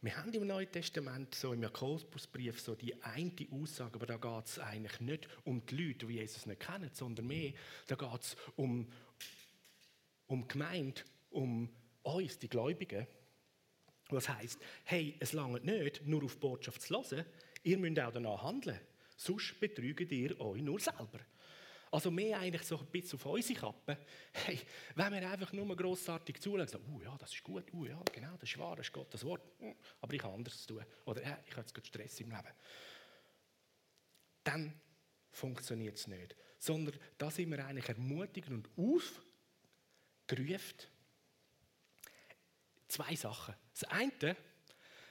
Wir 0.00 0.16
haben 0.16 0.32
im 0.32 0.46
Neuen 0.46 0.70
Testament, 0.70 1.34
so 1.34 1.52
im 1.52 1.60
Jakobusbrief, 1.60 2.60
so 2.60 2.76
die 2.76 3.02
eine 3.02 3.32
Aussage, 3.50 3.96
aber 3.96 4.06
da 4.06 4.16
geht 4.16 4.46
es 4.46 4.60
eigentlich 4.60 5.00
nicht 5.00 5.28
um 5.42 5.66
die 5.66 5.74
Leute, 5.74 6.06
die 6.06 6.14
Jesus 6.14 6.46
nicht 6.46 6.60
kennen, 6.60 6.88
sondern 6.92 7.26
mehr, 7.26 7.52
da 7.88 7.96
geht 7.96 8.22
es 8.22 8.36
um, 8.54 8.86
um 10.28 10.42
die 10.42 10.48
Gemeinde, 10.48 11.02
um 11.30 11.68
uns, 12.04 12.38
die 12.38 12.48
Gläubigen. 12.48 13.08
Was 14.10 14.28
heißt, 14.28 14.58
hey, 14.84 15.16
es 15.20 15.32
langt 15.32 15.64
nicht, 15.64 16.06
nur 16.06 16.24
auf 16.24 16.38
Botschaft 16.38 16.82
zu 16.82 16.94
hören, 16.94 17.24
ihr 17.62 17.78
müsst 17.78 18.00
auch 18.00 18.12
danach 18.12 18.42
handeln. 18.42 18.80
Sonst 19.16 19.58
betrügt 19.60 20.10
ihr 20.12 20.40
euch 20.40 20.62
nur 20.62 20.80
selber. 20.80 21.20
Also 21.90 22.10
mehr 22.10 22.38
eigentlich 22.38 22.62
so 22.62 22.78
ein 22.78 22.86
bisschen 22.86 23.18
auf 23.18 23.26
unsere 23.26 23.58
Kappe. 23.58 23.98
Hey, 24.32 24.60
wenn 24.94 25.12
wir 25.12 25.30
einfach 25.30 25.52
nur 25.52 25.74
grossartig 25.74 26.40
zulassen, 26.40 26.72
sagen, 26.72 26.94
oh 26.94 27.00
ja, 27.02 27.16
das 27.18 27.34
ist 27.34 27.42
gut, 27.42 27.64
oh 27.72 27.84
ja, 27.84 28.00
genau, 28.12 28.36
das 28.38 28.50
ist 28.50 28.58
wahr, 28.58 28.76
das 28.76 28.86
ist 28.86 28.92
Gottes 28.92 29.24
Wort, 29.24 29.42
hm, 29.58 29.74
aber 30.00 30.14
ich 30.14 30.22
habe 30.22 30.34
anderes 30.34 30.60
zu 30.62 30.74
tun. 30.74 30.84
Oder 31.06 31.22
hey, 31.22 31.36
ich 31.46 31.56
habe 31.56 31.66
jetzt 31.66 31.86
Stress 31.86 32.20
im 32.20 32.30
Leben. 32.30 32.52
Dann 34.44 34.80
funktioniert 35.30 35.96
es 35.96 36.06
nicht. 36.06 36.36
Sondern 36.58 36.98
da 37.16 37.30
sind 37.30 37.50
wir 37.50 37.64
eigentlich 37.64 37.88
ermutigt 37.88 38.48
und 38.48 38.68
aufgerufen, 38.76 39.24
zwei 42.88 43.14
Sachen. 43.14 43.54
Das 43.72 43.84
eine, 43.84 44.36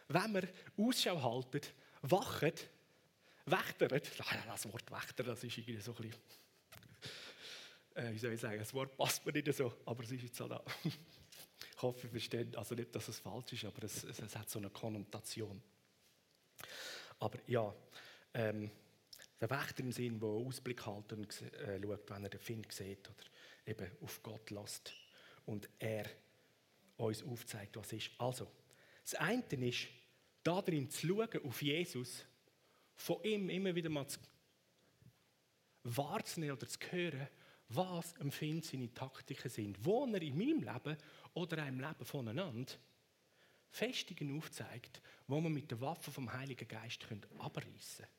wenn 0.07 0.33
wir 0.33 0.47
Ausschau 0.77 1.21
halten, 1.21 1.61
wachen, 2.01 2.53
wächtern, 3.45 4.01
das 4.47 4.71
Wort 4.71 4.91
Wächter, 4.91 5.23
das 5.23 5.43
ist 5.43 5.57
irgendwie 5.57 5.79
so 5.79 5.91
ein 5.95 5.97
bisschen, 5.97 6.21
äh, 7.95 8.11
wie 8.11 8.19
soll 8.19 8.33
ich 8.33 8.41
sagen, 8.41 8.59
das 8.59 8.73
Wort 8.73 8.97
passt 8.97 9.25
mir 9.25 9.31
nicht 9.31 9.53
so, 9.53 9.73
aber 9.85 10.03
es 10.03 10.11
ist 10.11 10.23
jetzt 10.23 10.41
auch 10.41 10.49
da. 10.49 10.63
Ich 11.75 11.83
hoffe, 11.83 12.07
ihr 12.07 12.09
versteht, 12.09 12.55
also 12.55 12.73
nicht, 12.73 12.95
dass 12.95 13.07
es 13.07 13.19
falsch 13.19 13.53
ist, 13.53 13.65
aber 13.65 13.83
es, 13.83 14.03
es, 14.03 14.19
es 14.19 14.35
hat 14.35 14.49
so 14.49 14.57
eine 14.57 14.71
Konnotation. 14.71 15.61
Aber 17.19 17.37
ja, 17.45 17.71
ähm, 18.33 18.71
der 19.39 19.49
Wächter 19.49 19.81
im 19.81 19.91
Sinn, 19.91 20.19
der 20.19 20.29
Ausblick 20.29 20.85
hält 20.85 21.13
und 21.13 21.41
äh, 21.53 21.79
schaut, 21.79 22.09
wenn 22.09 22.23
er 22.23 22.29
den 22.29 22.39
Find 22.39 22.71
sieht 22.71 23.07
oder 23.07 23.23
eben 23.65 23.91
auf 24.01 24.23
Gott 24.23 24.49
lässt 24.49 24.93
und 25.45 25.69
er 25.77 26.05
uns 26.97 27.23
aufzeigt, 27.23 27.77
was 27.77 27.93
ist. 27.93 28.11
Also, 28.17 28.51
das 29.03 29.15
eine 29.15 29.43
ist, 29.67 29.87
darin 30.43 30.89
zu 30.89 31.07
schauen, 31.07 31.45
auf 31.45 31.61
Jesus, 31.61 32.25
von 32.95 33.23
ihm 33.23 33.49
immer 33.49 33.73
wieder 33.75 33.89
mal 33.89 34.07
zu 34.07 34.19
wahrzunehmen 35.83 36.57
oder 36.57 36.67
zu 36.67 36.79
hören, 36.89 37.27
was 37.69 38.13
empfindet 38.13 38.65
seine 38.65 38.93
Taktiken 38.93 39.49
sind, 39.49 39.83
wo 39.83 40.05
er 40.05 40.21
in 40.21 40.37
meinem 40.37 40.63
Leben 40.63 40.97
oder 41.33 41.67
im 41.67 41.79
Leben 41.79 42.05
voneinander 42.05 42.73
Festungen 43.69 44.37
aufzeigt, 44.37 45.01
wo 45.27 45.39
man 45.39 45.53
mit 45.53 45.69
der 45.69 45.81
Waffe 45.81 46.11
vom 46.11 46.31
Heiligen 46.31 46.67
Geist 46.67 47.05
abreißen 47.37 48.05
können. 48.05 48.13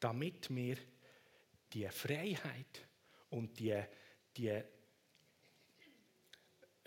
Damit 0.00 0.54
wir 0.54 0.76
die 1.72 1.88
Freiheit 1.88 2.86
und 3.30 3.58
die, 3.58 3.80
die 4.36 4.62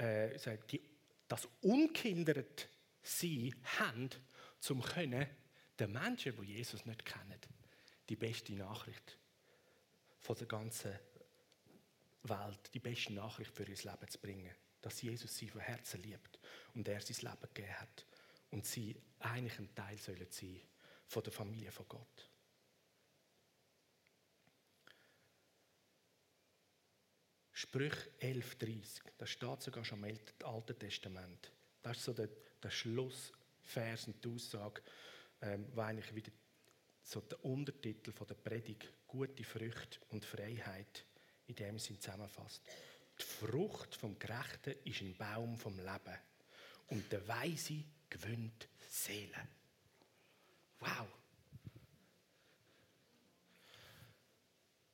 äh, 0.01 0.57
die, 0.69 0.81
das 1.27 1.47
unkindert 1.61 2.69
sie 3.01 3.53
haben, 3.77 4.09
zum 4.59 4.81
können 4.81 5.27
den 5.79 5.91
Menschen, 5.91 6.35
die 6.39 6.53
Jesus 6.53 6.85
nicht 6.85 7.05
kennen, 7.05 7.39
die 8.09 8.15
beste 8.15 8.53
Nachricht 8.53 9.17
von 10.19 10.35
der 10.35 10.47
ganzen 10.47 10.93
Welt, 12.23 12.73
die 12.73 12.79
beste 12.79 13.13
Nachricht 13.13 13.51
für 13.55 13.63
ihr 13.63 13.75
Leben 13.75 14.07
zu 14.07 14.19
bringen. 14.19 14.53
Dass 14.81 15.01
Jesus 15.01 15.35
sie 15.37 15.47
von 15.47 15.61
Herzen 15.61 16.01
liebt 16.01 16.39
und 16.73 16.87
er 16.87 17.01
sein 17.01 17.31
Leben 17.31 17.53
gegeben 17.53 17.79
hat. 17.79 18.05
Und 18.49 18.65
sie 18.65 18.99
eigentlich 19.19 19.59
ein 19.59 19.73
Teil 19.75 19.97
sollen 19.97 20.27
sein 20.29 20.59
von 21.07 21.23
der 21.23 21.31
Familie 21.31 21.71
von 21.71 21.87
Gott. 21.87 22.30
Sprüch 27.61 27.93
11,30. 28.19 29.01
Das 29.19 29.29
steht 29.29 29.61
sogar 29.61 29.85
schon 29.85 30.03
im 30.03 30.17
Alten 30.43 30.79
Testament. 30.79 31.51
Das 31.83 31.97
ist 31.97 32.05
so 32.05 32.13
der, 32.13 32.27
der 32.61 32.71
Schlussvers 32.71 34.07
und 34.07 34.25
die 34.25 34.29
Aussage, 34.29 34.81
ähm, 35.43 35.67
wo 35.75 35.81
eigentlich 35.81 36.15
wieder 36.15 36.31
so 37.03 37.21
der 37.21 37.45
Untertitel 37.45 38.13
von 38.13 38.25
der 38.25 38.33
Predigt 38.33 38.91
«Gute 39.05 39.43
Früchte 39.43 39.99
und 40.09 40.25
Freiheit» 40.25 41.05
in 41.45 41.53
dem 41.53 41.77
Sinn 41.77 42.01
zusammenfasst. 42.01 42.63
Die 43.19 43.23
Frucht 43.23 43.93
vom 43.95 44.17
Gerechten 44.17 44.73
ist 44.83 45.01
ein 45.01 45.15
Baum 45.15 45.55
vom 45.55 45.77
Leben 45.77 46.17
und 46.87 47.11
der 47.11 47.27
Weise 47.27 47.83
gewinnt 48.09 48.67
Seele. 48.89 49.47
Wow! 50.79 51.07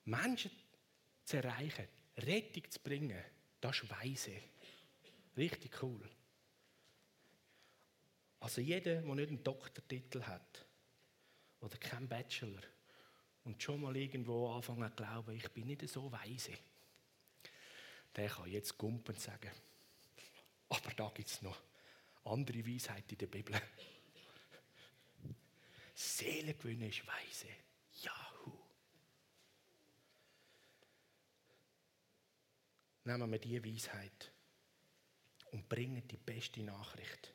Menschen 0.04 0.52
zu 1.24 1.38
erreichen, 1.38 1.88
Rettung 2.18 2.70
zu 2.70 2.80
bringen, 2.80 3.24
das 3.62 3.82
ist 3.82 3.90
weise. 3.90 4.34
Richtig 5.36 5.82
cool. 5.84 6.10
Also 8.40 8.62
jeder, 8.62 9.02
der 9.02 9.16
nicht 9.16 9.30
einen 9.30 9.44
Doktortitel 9.44 10.22
hat 10.24 10.66
oder 11.60 11.78
keinen 11.78 12.08
Bachelor 12.08 12.62
und 13.44 13.62
schon 13.62 13.82
mal 13.82 13.96
irgendwo 13.96 14.52
anfangen 14.52 14.90
zu 14.90 14.96
glauben, 14.96 15.36
ich 15.36 15.50
bin 15.52 15.68
nicht 15.68 15.88
so 15.90 16.12
weise, 16.12 16.54
der 18.16 18.30
kann 18.30 18.50
jetzt 18.50 18.78
Gumpen 18.78 19.16
sagen. 19.16 19.52
Aber 20.70 20.92
da 20.92 21.12
gibt 21.14 21.30
es 21.30 21.42
noch 21.42 21.62
andere 22.26 22.66
Weisheit 22.66 23.12
in 23.12 23.18
der 23.18 23.28
Bibel. 23.28 23.60
Seelengewinn 25.96 26.82
ist 26.82 27.08
weise. 27.08 27.48
Nehmen 33.08 33.32
wir 33.32 33.40
diese 33.40 33.64
Weisheit 33.64 34.34
und 35.52 35.70
bringen 35.70 36.06
die 36.06 36.18
beste 36.18 36.62
Nachricht 36.62 37.34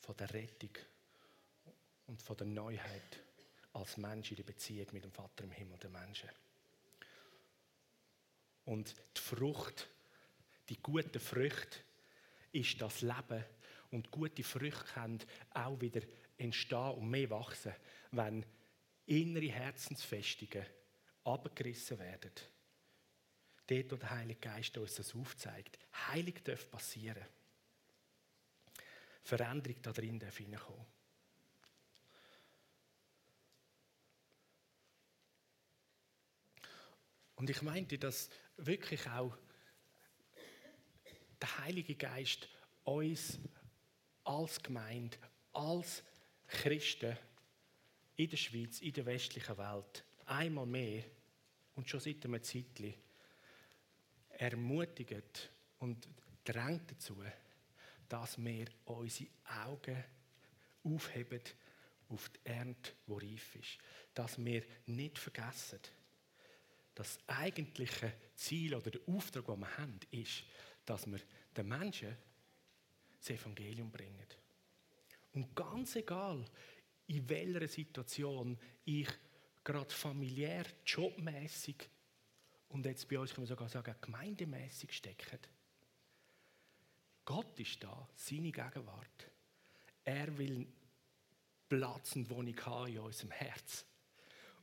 von 0.00 0.16
der 0.16 0.32
Rettung 0.32 0.70
und 2.06 2.22
von 2.22 2.38
der 2.38 2.46
Neuheit 2.46 3.20
als 3.74 3.98
Mensch 3.98 4.30
in 4.30 4.36
der 4.38 4.44
Beziehung 4.44 4.86
mit 4.92 5.04
dem 5.04 5.12
Vater 5.12 5.44
im 5.44 5.50
Himmel 5.50 5.76
der 5.76 5.90
Menschen. 5.90 6.30
Und 8.64 8.94
die 9.14 9.20
Frucht, 9.20 9.86
die 10.70 10.80
gute 10.80 11.20
Frucht, 11.20 11.84
ist 12.52 12.80
das 12.80 13.02
Leben. 13.02 13.44
Und 13.90 14.10
gute 14.10 14.42
Früchte 14.42 14.94
können 14.94 15.22
auch 15.50 15.78
wieder 15.78 16.00
entstehen 16.38 16.92
und 16.92 17.10
mehr 17.10 17.28
wachsen, 17.28 17.74
wenn 18.12 18.46
innere 19.04 19.52
Herzensfestungen 19.52 20.64
abgerissen 21.24 21.98
werden. 21.98 22.32
Dort, 23.66 23.92
wo 23.92 23.96
der 23.96 24.10
Heilige 24.10 24.40
Geist 24.40 24.76
uns 24.76 24.94
das 24.94 25.14
aufzeigt. 25.14 25.78
Heilig 26.08 26.42
darf 26.44 26.70
passieren. 26.70 27.24
Veränderung 29.22 29.80
da 29.80 29.92
drin 29.92 30.18
darf 30.18 30.36
hineinkommen. 30.36 30.84
Und 37.36 37.50
ich 37.50 37.62
meinte, 37.62 37.98
dass 37.98 38.28
wirklich 38.56 39.06
auch 39.08 39.36
der 41.40 41.58
Heilige 41.58 41.94
Geist 41.94 42.48
uns 42.84 43.38
als 44.24 44.62
Gemeinde, 44.62 45.16
als 45.52 46.02
Christen 46.46 47.16
in 48.16 48.30
der 48.30 48.36
Schweiz, 48.36 48.80
in 48.80 48.92
der 48.92 49.06
westlichen 49.06 49.58
Welt 49.58 50.04
einmal 50.26 50.66
mehr 50.66 51.04
und 51.74 51.88
schon 51.88 52.00
seit 52.00 52.24
einem 52.24 52.42
Zeitchen 52.42 52.94
ermutigt 54.30 55.50
und 55.78 56.08
drängt 56.44 56.90
dazu, 56.90 57.16
dass 58.08 58.38
wir 58.38 58.66
unsere 58.84 59.30
Augen 59.64 60.04
aufheben 60.84 61.40
auf 62.08 62.28
die 62.28 62.40
Ernte, 62.44 62.92
die 63.06 63.12
reif 63.12 63.56
ist. 63.56 63.78
Dass 64.14 64.42
wir 64.42 64.62
nicht 64.86 65.18
vergessen, 65.18 65.80
das 66.94 67.18
eigentliche 67.26 68.12
Ziel 68.36 68.74
oder 68.74 68.90
der 68.90 69.00
Auftrag, 69.08 69.46
den 69.46 69.60
wir 69.60 69.78
haben, 69.78 69.98
ist, 70.10 70.44
dass 70.84 71.06
wir 71.06 71.18
den 71.56 71.68
Menschen 71.68 72.16
das 73.18 73.30
Evangelium 73.30 73.90
bringen. 73.90 74.26
Und 75.32 75.54
ganz 75.56 75.96
egal, 75.96 76.44
in 77.06 77.28
welcher 77.28 77.66
Situation 77.68 78.58
ich 78.84 79.08
gerade 79.64 79.90
familiär, 79.90 80.64
jobmäßig 80.86 81.88
und 82.68 82.84
jetzt 82.86 83.08
bei 83.08 83.18
uns 83.18 83.30
kann 83.30 83.42
man 83.42 83.48
sogar 83.48 83.68
sagen, 83.68 83.94
gemeindemäßig 84.00 84.92
stecke, 84.92 85.38
Gott 87.24 87.58
ist 87.58 87.82
da, 87.82 88.08
seine 88.14 88.52
Gegenwart. 88.52 89.30
Er 90.04 90.36
will 90.36 90.66
Platz 91.68 92.16
und 92.16 92.28
Wohnung 92.28 92.60
haben 92.66 92.92
in 92.92 92.98
unserem 92.98 93.30
Herz. 93.30 93.86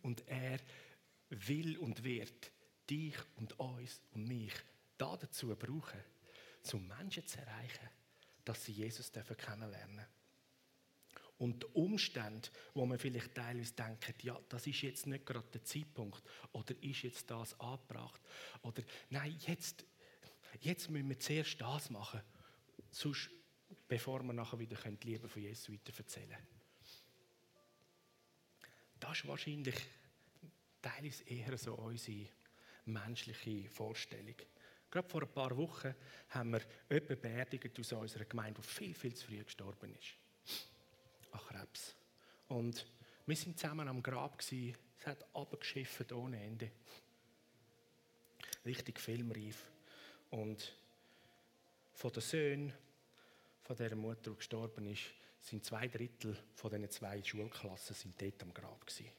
Und 0.03 0.27
er 0.27 0.59
will 1.29 1.77
und 1.77 2.03
wird 2.03 2.51
dich 2.89 3.15
und 3.37 3.57
uns 3.59 4.01
und 4.11 4.27
mich 4.27 4.53
da 4.97 5.17
dazu 5.17 5.55
brauchen, 5.55 6.03
um 6.73 6.87
Menschen 6.87 7.25
zu 7.25 7.39
erreichen, 7.39 7.89
dass 8.45 8.65
sie 8.65 8.73
Jesus 8.73 9.11
kennenlernen 9.11 9.97
dürfen. 9.97 10.20
Und 11.41 11.63
die 11.63 11.67
Umstände, 11.73 12.49
wo 12.75 12.85
man 12.85 12.99
vielleicht 12.99 13.33
teilweise 13.33 13.73
denkt, 13.73 14.23
ja, 14.23 14.39
das 14.47 14.67
ist 14.67 14.83
jetzt 14.83 15.07
nicht 15.07 15.25
gerade 15.25 15.47
der 15.51 15.63
Zeitpunkt 15.63 16.21
oder 16.51 16.75
ist 16.83 17.01
jetzt 17.01 17.31
das 17.31 17.59
angebracht 17.59 18.21
oder 18.61 18.83
nein, 19.09 19.35
jetzt, 19.47 19.83
jetzt 20.59 20.91
müssen 20.91 21.09
wir 21.09 21.19
zuerst 21.19 21.59
das 21.59 21.89
machen 21.89 22.21
sonst, 22.91 23.31
bevor 23.87 24.21
wir 24.21 24.33
nachher 24.33 24.59
wieder 24.59 24.77
die 24.77 25.07
Liebe 25.07 25.27
von 25.27 25.41
Jesus 25.41 25.71
weiter 25.71 25.97
erzählen 25.97 26.37
Das 28.99 29.17
ist 29.17 29.27
wahrscheinlich 29.27 29.77
teilweise 30.79 31.23
eher 31.23 31.57
so 31.57 31.73
unsere 31.73 32.27
menschliche 32.85 33.67
Vorstellung. 33.67 34.35
Gerade 34.91 35.09
vor 35.09 35.23
ein 35.23 35.31
paar 35.33 35.57
Wochen 35.57 35.95
haben 36.29 36.51
wir 36.51 36.61
jemanden 36.87 37.19
beerdigt 37.19 37.79
aus 37.79 37.93
unserer 37.93 38.25
Gemeinde, 38.25 38.61
der 38.61 38.63
viel, 38.63 38.93
viel 38.93 39.15
zu 39.15 39.25
früh 39.25 39.43
gestorben 39.43 39.95
ist. 39.95 40.70
An 41.31 41.39
Krebs. 41.39 41.95
Und 42.47 42.85
wir 43.25 43.37
waren 43.37 43.57
zusammen 43.57 43.87
am 43.87 44.03
Grab. 44.03 44.37
Gewesen. 44.37 44.77
Es 44.99 45.07
hat 45.07 45.25
abgeschifft 45.35 46.11
ohne 46.11 46.41
Ende. 46.41 46.71
Richtig 48.65 48.99
filmreif. 48.99 49.65
Und 50.29 50.75
von 51.93 52.11
den 52.11 52.21
Söhnen 52.21 52.73
von 53.63 53.75
dieser 53.75 53.95
Mutter, 53.95 54.31
die 54.31 54.37
gestorben 54.37 54.85
ist, 54.87 55.03
sind 55.41 55.65
zwei 55.65 55.87
Drittel 55.87 56.37
von 56.53 56.69
diesen 56.69 56.89
zwei 56.89 57.23
Schulklassen 57.23 57.95
sind 57.95 58.21
dort 58.21 58.43
am 58.43 58.53
Grab 58.53 58.85
gewesen. 58.85 59.11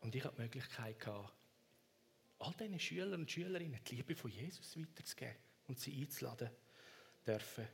Und 0.00 0.14
ich 0.14 0.24
hatte 0.24 0.36
die 0.36 0.42
Möglichkeit, 0.42 1.04
all 1.06 2.52
diesen 2.60 2.78
Schülern 2.78 3.20
und 3.20 3.30
Schülerinnen 3.30 3.80
die 3.84 3.96
Liebe 3.96 4.14
von 4.14 4.30
Jesus 4.30 4.78
weiterzugeben 4.78 5.36
und 5.66 5.80
sie 5.80 6.00
einzuladen 6.00 6.50
dürfen, 7.26 7.66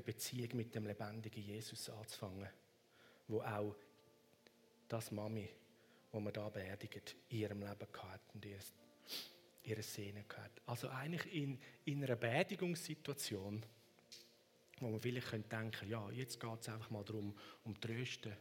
eine 0.00 0.14
Beziehung 0.14 0.56
mit 0.56 0.74
dem 0.74 0.86
lebendigen 0.86 1.42
Jesus 1.42 1.90
anzufangen, 1.90 2.48
wo 3.28 3.42
auch 3.42 3.76
das 4.88 5.10
Mami, 5.12 5.48
wo 6.10 6.20
man 6.20 6.32
da 6.32 6.48
beerdigt, 6.48 7.16
in 7.28 7.38
ihrem 7.38 7.60
Leben 7.60 7.92
gehabt 7.92 8.34
und 8.34 8.44
ihr 8.44 8.58
ihre 9.62 9.82
Szene 9.82 10.24
gehört. 10.26 10.62
Also 10.64 10.88
eigentlich 10.88 11.34
in, 11.34 11.58
in 11.84 12.02
einer 12.02 12.16
Beerdigungssituation, 12.16 13.62
wo 14.80 14.88
man 14.88 14.98
vielleicht 15.00 15.28
könnte 15.28 15.54
denken, 15.54 15.90
ja, 15.90 16.10
jetzt 16.10 16.40
geht 16.40 16.60
es 16.60 16.68
einfach 16.70 16.88
mal 16.88 17.04
darum, 17.04 17.36
um 17.64 17.78
Trösten 17.78 18.32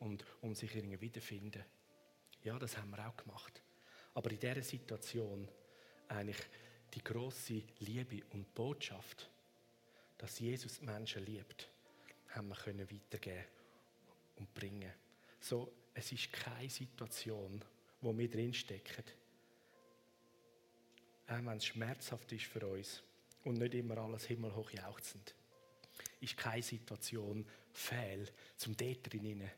und 0.00 0.24
um 0.40 0.54
sich 0.54 0.74
irgendwie 0.74 1.00
wiederfinden. 1.02 1.62
Ja, 2.42 2.58
das 2.58 2.78
haben 2.78 2.90
wir 2.90 3.06
auch 3.06 3.16
gemacht. 3.16 3.62
Aber 4.14 4.30
in 4.30 4.38
dieser 4.38 4.62
Situation 4.62 5.46
eigentlich 6.08 6.40
die 6.94 7.04
große 7.04 7.62
Liebe 7.80 8.24
und 8.30 8.54
Botschaft, 8.54 9.30
dass 10.22 10.38
Jesus 10.38 10.80
Menschen 10.80 11.24
liebt, 11.24 11.68
haben 12.28 12.46
wir 12.46 12.54
können 12.54 12.88
weitergeben 12.88 13.44
und 14.36 14.54
bringen. 14.54 14.92
So, 15.40 15.72
es 15.94 16.12
ist 16.12 16.32
keine 16.32 16.70
Situation, 16.70 17.60
wo 18.00 18.16
wir 18.16 18.30
drinstecken, 18.30 19.02
auch 21.26 21.44
wenn 21.44 21.56
es 21.56 21.66
schmerzhaft 21.66 22.30
ist 22.30 22.44
für 22.44 22.64
uns 22.64 23.02
und 23.42 23.58
nicht 23.58 23.74
immer 23.74 23.98
alles 23.98 24.26
himmelhoch 24.26 24.70
jauchzend, 24.70 25.34
ist 26.20 26.36
keine 26.36 26.62
Situation 26.62 27.44
fehl, 27.72 28.28
zum 28.56 28.76
dort 28.76 29.12
drinnen 29.12 29.50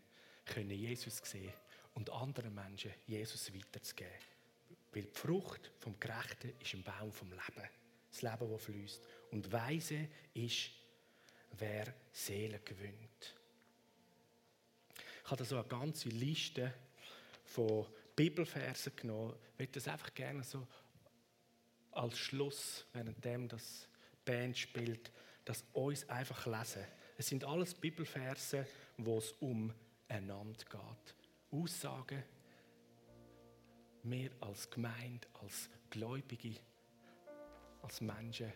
können 0.47 0.71
Jesus 0.71 1.19
sehen 1.19 1.53
und 1.93 2.09
anderen 2.09 2.55
Menschen 2.55 2.95
Jesus 3.07 3.53
weiterzugeben. 3.53 4.15
Weil 4.93 5.03
die 5.03 5.13
Frucht 5.13 5.73
vom 5.79 6.01
Gerechten 6.01 6.55
ist 6.59 6.73
ein 6.73 6.83
Baum 6.83 7.13
vom 7.13 7.29
Leben. 7.31 7.69
Das 8.15 8.23
Leben, 8.23 8.49
das 8.49 8.63
fließt. 8.63 9.03
Und 9.33 9.51
weise 9.51 10.09
ist, 10.35 10.71
wer 11.59 11.93
Seelen 12.13 12.65
gewinnt. 12.65 13.35
Ich 15.25 15.31
habe 15.31 15.37
da 15.39 15.45
so 15.45 15.57
eine 15.57 15.67
ganze 15.67 16.11
Liste 16.11 16.73
von 17.45 17.89
Bibelversen 18.15 18.95
genommen. 18.95 19.35
Ich 19.55 19.59
möchte 19.59 19.81
das 19.81 19.89
einfach 19.89 20.15
gerne 20.15 20.45
so 20.45 20.65
als 21.91 22.17
Schluss, 22.17 22.87
währenddem 22.93 23.49
das 23.49 23.89
Band 24.25 24.57
spielt, 24.59 25.11
das 25.45 25.65
uns 25.73 26.09
einfach 26.09 26.47
lesen. 26.47 26.85
Es 27.19 27.27
sind 27.27 27.43
alles 27.45 27.75
Bibelverse, 27.75 28.65
wo 28.97 29.19
es 29.19 29.33
um 29.41 29.75
einander 30.07 30.65
geht. 30.71 31.15
Aussagen, 31.51 32.23
wir 34.05 34.31
als 34.41 34.71
Gemeinde, 34.71 35.27
als 35.43 35.69
Gläubige, 35.91 36.55
als 37.85 38.01
Menschen, 38.01 38.53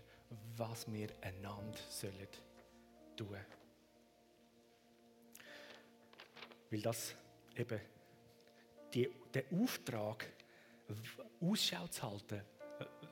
was 0.57 0.91
wir 0.91 1.09
einander 1.21 1.79
sollen 1.89 2.29
tun. 3.17 3.37
Weil 6.71 6.83
das 6.83 7.15
eben 7.57 7.81
die, 8.93 9.09
der 9.33 9.45
Auftrag, 9.53 10.27
Ausschau 11.41 11.87
zu 11.89 12.03
halten, 12.03 12.43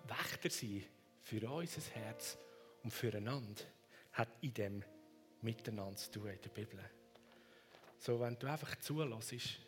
Wächter 0.09 0.51
sein 0.51 0.85
für 1.23 1.51
unser 1.51 1.83
Herz 1.93 2.39
und 2.83 2.93
füreinander, 2.93 3.63
hat 4.13 4.29
in 4.41 4.55
dem 4.55 4.85
Miteinander 5.43 5.97
zu 5.97 6.11
tun 6.13 6.29
in 6.29 6.41
der 6.41 6.49
Bibel. 6.49 6.79
So, 7.99 8.21
wenn 8.21 8.39
du 8.39 8.47
einfach 8.47 8.79
zulässt 8.81 9.59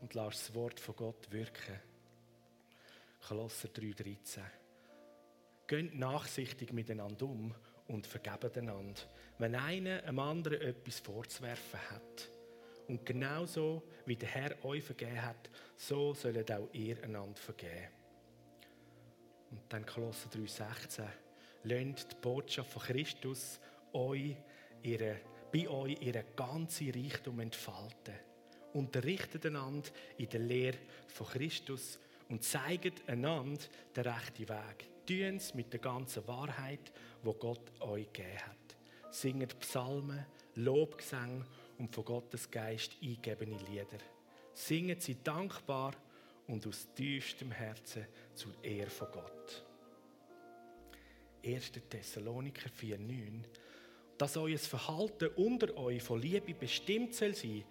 und 0.00 0.14
lässt 0.14 0.48
das 0.48 0.54
Wort 0.54 0.80
von 0.80 0.96
Gott 0.96 1.30
wirken. 1.30 1.80
Kolosser 3.26 3.68
3,13. 3.68 4.40
Geht 5.66 5.94
nachsichtig 5.94 6.72
miteinander 6.72 7.26
um 7.26 7.54
und 7.88 8.06
vergebt 8.06 8.56
einander, 8.58 9.00
wenn 9.38 9.54
einer 9.54 10.02
einem 10.04 10.18
anderen 10.18 10.60
etwas 10.60 11.00
vorzuwerfen 11.00 11.80
hat. 11.90 12.30
Und 12.88 13.06
genauso 13.06 13.82
wie 14.06 14.16
der 14.16 14.28
Herr 14.28 14.64
euch 14.64 14.84
vergeben 14.84 15.22
hat, 15.22 15.50
so 15.76 16.14
sollt 16.14 16.50
auch 16.50 16.68
ihr 16.72 17.02
einander 17.02 17.40
vergeben. 17.40 17.88
Und 19.50 19.60
dann 19.68 19.86
Kolosser 19.86 20.30
3,16. 20.30 21.06
Lasst 21.64 22.12
die 22.12 22.16
Botschaft 22.20 22.70
von 22.70 22.82
Christus 22.82 23.60
euch 23.92 24.34
ihre, 24.82 25.20
bei 25.52 25.68
euch 25.68 26.00
ihren 26.00 26.24
ganzen 26.34 26.90
Reichtum 26.90 27.40
entfalten. 27.40 28.14
Unterrichtet 28.72 29.46
einander 29.46 29.90
in 30.16 30.28
der 30.28 30.40
Lehre 30.40 30.78
von 31.08 31.26
Christus 31.26 31.98
und 32.30 32.42
zeigt 32.42 33.06
einander 33.08 33.60
den 33.94 34.06
rechten 34.06 34.48
Weg. 34.48 34.88
Tun 35.12 35.36
es 35.36 35.52
mit 35.52 35.70
der 35.70 35.80
ganzen 35.80 36.26
Wahrheit, 36.26 36.90
wo 37.22 37.34
Gott 37.34 37.70
euch 37.80 38.10
gegeben 38.14 38.38
hat. 38.38 38.76
Singet 39.10 39.58
Psalmen, 39.58 40.24
Lobgesang 40.54 41.44
und 41.78 41.94
von 41.94 42.04
Gottes 42.06 42.50
Geist 42.50 42.96
eingegebene 43.02 43.58
Lieder. 43.68 43.98
Singet 44.54 45.02
sie 45.02 45.22
dankbar 45.22 45.92
und 46.46 46.66
aus 46.66 46.88
tiefstem 46.94 47.50
Herzen 47.50 48.06
zur 48.34 48.52
Ehre 48.64 48.88
von 48.88 49.08
Gott. 49.12 49.66
1. 51.44 51.72
Thessaloniker 51.90 52.70
4,9 52.70 53.44
Dass 54.16 54.38
euer 54.38 54.56
Verhalten 54.56 55.28
unter 55.36 55.76
euch 55.76 56.02
von 56.02 56.22
Liebe 56.22 56.54
bestimmt 56.54 57.14
soll 57.14 57.34
sein, 57.34 57.64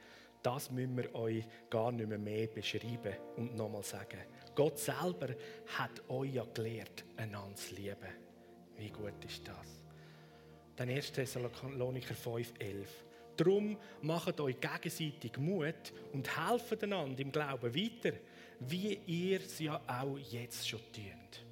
das 0.43 0.69
müssen 0.69 0.95
wir 0.95 1.15
euch 1.15 1.43
gar 1.71 1.91
nicht 1.91 2.07
mehr, 2.07 2.19
mehr 2.19 2.47
beschreiben 2.47 3.15
und 3.35 3.55
nochmal 3.55 3.83
sagen. 3.83 4.19
Gott 4.55 4.79
selber 4.79 5.29
hat 5.77 6.09
euch 6.09 6.33
ja 6.33 6.45
gelehrt, 6.53 7.03
einander 7.17 7.55
zu 7.55 7.75
lieben. 7.75 7.95
Wie 8.77 8.89
gut 8.89 9.23
ist 9.25 9.47
das? 9.47 9.81
Dann 10.75 10.89
1. 10.89 11.11
Thessaloniker 11.11 12.15
5,11 12.15 12.85
Darum 13.37 13.77
macht 14.01 14.39
euch 14.39 14.59
gegenseitig 14.59 15.37
Mut 15.37 15.93
und 16.13 16.29
helft 16.37 16.83
einander 16.83 17.19
im 17.19 17.31
Glauben 17.31 17.73
weiter, 17.73 18.15
wie 18.59 18.99
ihr 19.07 19.39
es 19.39 19.59
ja 19.59 19.81
auch 19.87 20.17
jetzt 20.17 20.67
schon 20.67 20.79
tut. 20.93 21.50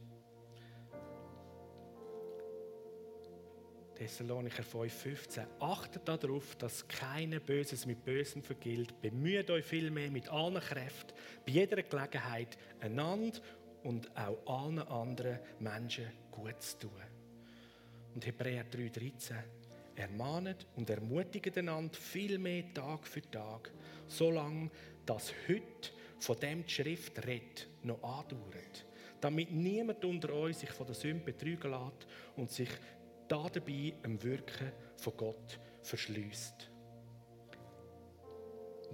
Thessalonicher 3.99 4.63
5,15. 4.63 5.45
Achtet 5.59 6.07
darauf, 6.07 6.55
dass 6.55 6.87
keiner 6.87 7.41
Böses 7.41 7.85
mit 7.85 8.05
Bösem 8.05 8.41
vergilt. 8.41 9.01
Bemüht 9.01 9.49
euch 9.49 9.65
vielmehr 9.65 10.09
mit 10.09 10.29
allen 10.29 10.61
Kräften, 10.61 11.13
bei 11.45 11.51
jeder 11.51 11.83
Gelegenheit, 11.83 12.57
einander 12.79 13.41
und 13.83 14.09
auch 14.15 14.63
allen 14.63 14.79
anderen 14.79 15.39
Menschen 15.59 16.05
gut 16.31 16.61
zu 16.61 16.79
tun. 16.79 17.01
Und 18.15 18.25
Hebräer 18.25 18.63
3,13. 18.71 19.33
Ermahnet 19.97 20.65
und 20.77 20.89
ermutigt 20.89 21.57
einander 21.57 21.93
vielmehr 21.93 22.73
Tag 22.73 23.05
für 23.05 23.21
Tag, 23.29 23.69
solange 24.07 24.71
das 25.05 25.33
heute 25.49 25.91
von 26.19 26.39
dem 26.39 26.65
die 26.65 26.71
Schrift 26.71 27.27
redet, 27.27 27.67
noch 27.83 28.01
andauert. 28.01 28.85
Damit 29.19 29.51
niemand 29.51 30.05
unter 30.05 30.31
euch 30.31 30.55
sich 30.55 30.69
von 30.69 30.85
der 30.87 30.95
Sünde 30.95 31.25
betrügen 31.25 31.71
lässt 31.71 32.07
und 32.37 32.49
sich 32.49 32.69
dabei 33.29 33.93
im 34.03 34.21
Wirken 34.23 34.71
von 34.97 35.15
Gott 35.15 35.59
verschließt. 35.83 36.69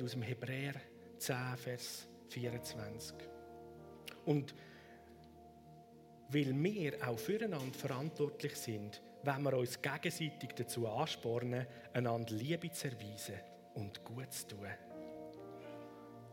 Aus 0.01 0.11
dem 0.11 0.21
Hebräer 0.21 0.75
10, 1.17 1.57
Vers 1.57 2.07
24. 2.29 3.15
Und 4.25 4.53
weil 6.29 6.53
wir 6.63 7.07
auch 7.07 7.17
füreinander 7.17 7.77
verantwortlich 7.77 8.55
sind, 8.55 9.01
wenn 9.23 9.43
wir 9.43 9.53
uns 9.57 9.81
gegenseitig 9.81 10.49
dazu 10.55 10.87
anspornen, 10.87 11.65
einander 11.93 12.33
Liebe 12.33 12.71
zu 12.71 12.87
erweisen 12.87 13.35
und 13.75 14.03
gut 14.03 14.33
zu 14.33 14.47
tun. 14.47 14.67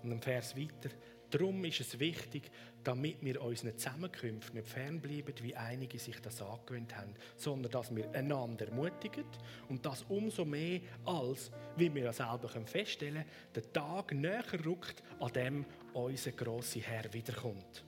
Und 0.02 0.12
im 0.12 0.20
Vers 0.20 0.56
weiter, 0.56 0.90
Darum 1.32 1.64
ist 1.64 1.80
es 1.80 1.98
wichtig, 1.98 2.50
damit 2.84 3.22
wir 3.22 3.40
unseren 3.40 3.78
Zusammenkünften 3.78 4.54
nicht 4.58 4.68
fernbleiben, 4.68 5.34
wie 5.40 5.56
einige 5.56 5.98
sich 5.98 6.20
das 6.20 6.42
angewöhnt 6.42 6.94
haben, 6.94 7.14
sondern 7.38 7.72
dass 7.72 7.94
wir 7.94 8.10
einander 8.12 8.68
ermutigen 8.68 9.24
und 9.70 9.86
das 9.86 10.04
umso 10.10 10.44
mehr, 10.44 10.80
als, 11.06 11.50
wie 11.76 11.92
wir 11.94 12.12
selber 12.12 12.50
feststellen 12.66 13.24
können, 13.24 13.30
der 13.54 13.72
Tag 13.72 14.12
näher 14.12 14.44
rückt, 14.66 15.02
an 15.20 15.32
dem 15.32 15.64
unser 15.94 16.32
grosser 16.32 16.80
Herr 16.80 17.10
wiederkommt. 17.14 17.82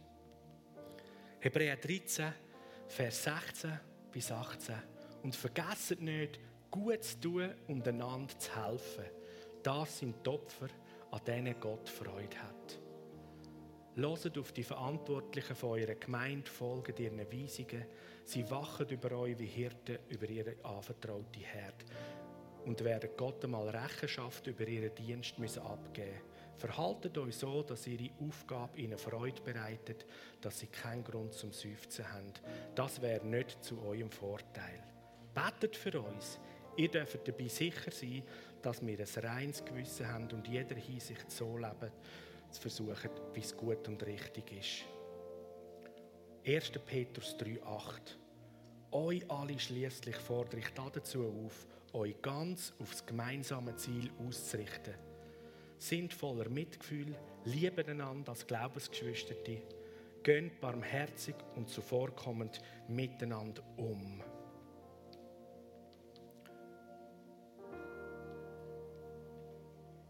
Hebräer 1.40 1.76
13, 1.76 2.32
Vers 2.88 3.24
16 3.24 3.78
bis 4.10 4.32
18. 4.32 4.74
Und 5.22 5.36
vergesst 5.36 6.00
nicht, 6.00 6.40
gut 6.70 7.04
zu 7.04 7.20
tun 7.20 7.50
und 7.68 7.86
einander 7.86 8.38
zu 8.38 8.56
helfen. 8.56 9.04
Das 9.62 9.98
sind 9.98 10.24
die 10.24 10.30
Opfer, 10.30 10.68
an 11.10 11.20
denen 11.26 11.60
Gott 11.60 11.90
Freude 11.90 12.38
hat. 12.38 12.83
Loset 13.96 14.36
auf 14.38 14.52
die 14.52 14.64
Verantwortlichen 14.64 15.54
von 15.54 15.78
eurer 15.78 15.94
Gemeinde, 15.94 16.50
folgt 16.50 16.98
ihren 16.98 17.18
Weisungen. 17.18 17.84
Sie 18.24 18.50
wachen 18.50 18.88
über 18.88 19.12
euch 19.12 19.38
wie 19.38 19.46
Hirten 19.46 19.98
über 20.08 20.28
ihre 20.28 20.56
anvertraute 20.64 21.40
Herde 21.40 21.84
und 22.64 22.82
werden 22.82 23.10
Gott 23.16 23.44
einmal 23.44 23.68
Rechenschaft 23.68 24.46
über 24.46 24.66
ihren 24.66 24.94
Dienst 24.94 25.38
müssen 25.38 25.62
abgeben 25.62 26.20
Verhaltet 26.56 27.18
euch 27.18 27.36
so, 27.36 27.62
dass 27.62 27.86
ihre 27.86 28.10
Aufgabe 28.20 28.78
ihnen 28.78 28.98
Freude 28.98 29.42
bereitet, 29.42 30.06
dass 30.40 30.60
sie 30.60 30.68
keinen 30.68 31.04
Grund 31.04 31.34
zum 31.34 31.52
Seufzen 31.52 32.10
haben. 32.10 32.32
Das 32.74 33.02
wäre 33.02 33.26
nicht 33.26 33.62
zu 33.62 33.80
eurem 33.82 34.10
Vorteil. 34.10 34.82
Betet 35.34 35.76
für 35.76 36.00
uns. 36.00 36.38
Ihr 36.76 36.88
dürft 36.88 37.26
dabei 37.26 37.48
sicher 37.48 37.90
sein, 37.90 38.22
dass 38.62 38.84
wir 38.84 38.98
ein 38.98 39.24
reines 39.24 39.64
Gewissen 39.64 40.08
haben 40.08 40.30
und 40.32 40.46
jeder 40.48 40.76
Hinsicht 40.76 41.30
so 41.30 41.56
leben, 41.56 41.92
zu 42.54 42.62
versuchen, 42.62 43.10
wie 43.34 43.40
es 43.40 43.56
gut 43.56 43.86
und 43.88 44.04
richtig 44.06 44.52
ist. 44.52 44.84
1. 46.46 46.72
Petrus 46.86 47.36
3,8 47.36 48.16
Euch 48.92 49.28
alle 49.28 49.58
schließlich 49.58 50.16
fordere 50.16 50.60
ich 50.60 50.70
dazu 50.70 51.24
auf, 51.24 51.66
euch 51.92 52.20
ganz 52.22 52.72
aufs 52.78 53.04
gemeinsame 53.04 53.74
Ziel 53.74 54.08
auszurichten. 54.24 54.94
Sind 55.78 56.14
voller 56.14 56.48
Mitgefühl, 56.48 57.16
lieben 57.44 57.88
einander 57.88 58.30
als 58.30 58.46
Glaubensgeschwister, 58.46 59.34
gehen 60.22 60.52
barmherzig 60.60 61.34
und 61.56 61.68
zuvorkommend 61.68 62.60
miteinander 62.88 63.62
um. 63.76 64.22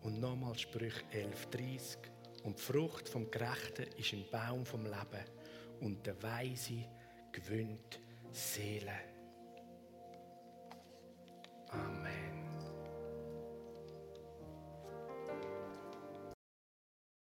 Und 0.02 0.20
nochmal 0.20 0.58
Sprüch 0.58 1.02
11,30. 1.10 2.13
Und 2.44 2.58
die 2.58 2.62
Frucht 2.62 3.08
vom 3.08 3.30
Gerechten 3.30 3.86
ist 3.98 4.12
ein 4.12 4.24
Baum 4.30 4.64
vom 4.64 4.84
Leben. 4.84 5.24
Und 5.80 6.06
der 6.06 6.22
Weise 6.22 6.84
gewöhnt 7.32 7.98
Seele. 8.30 9.13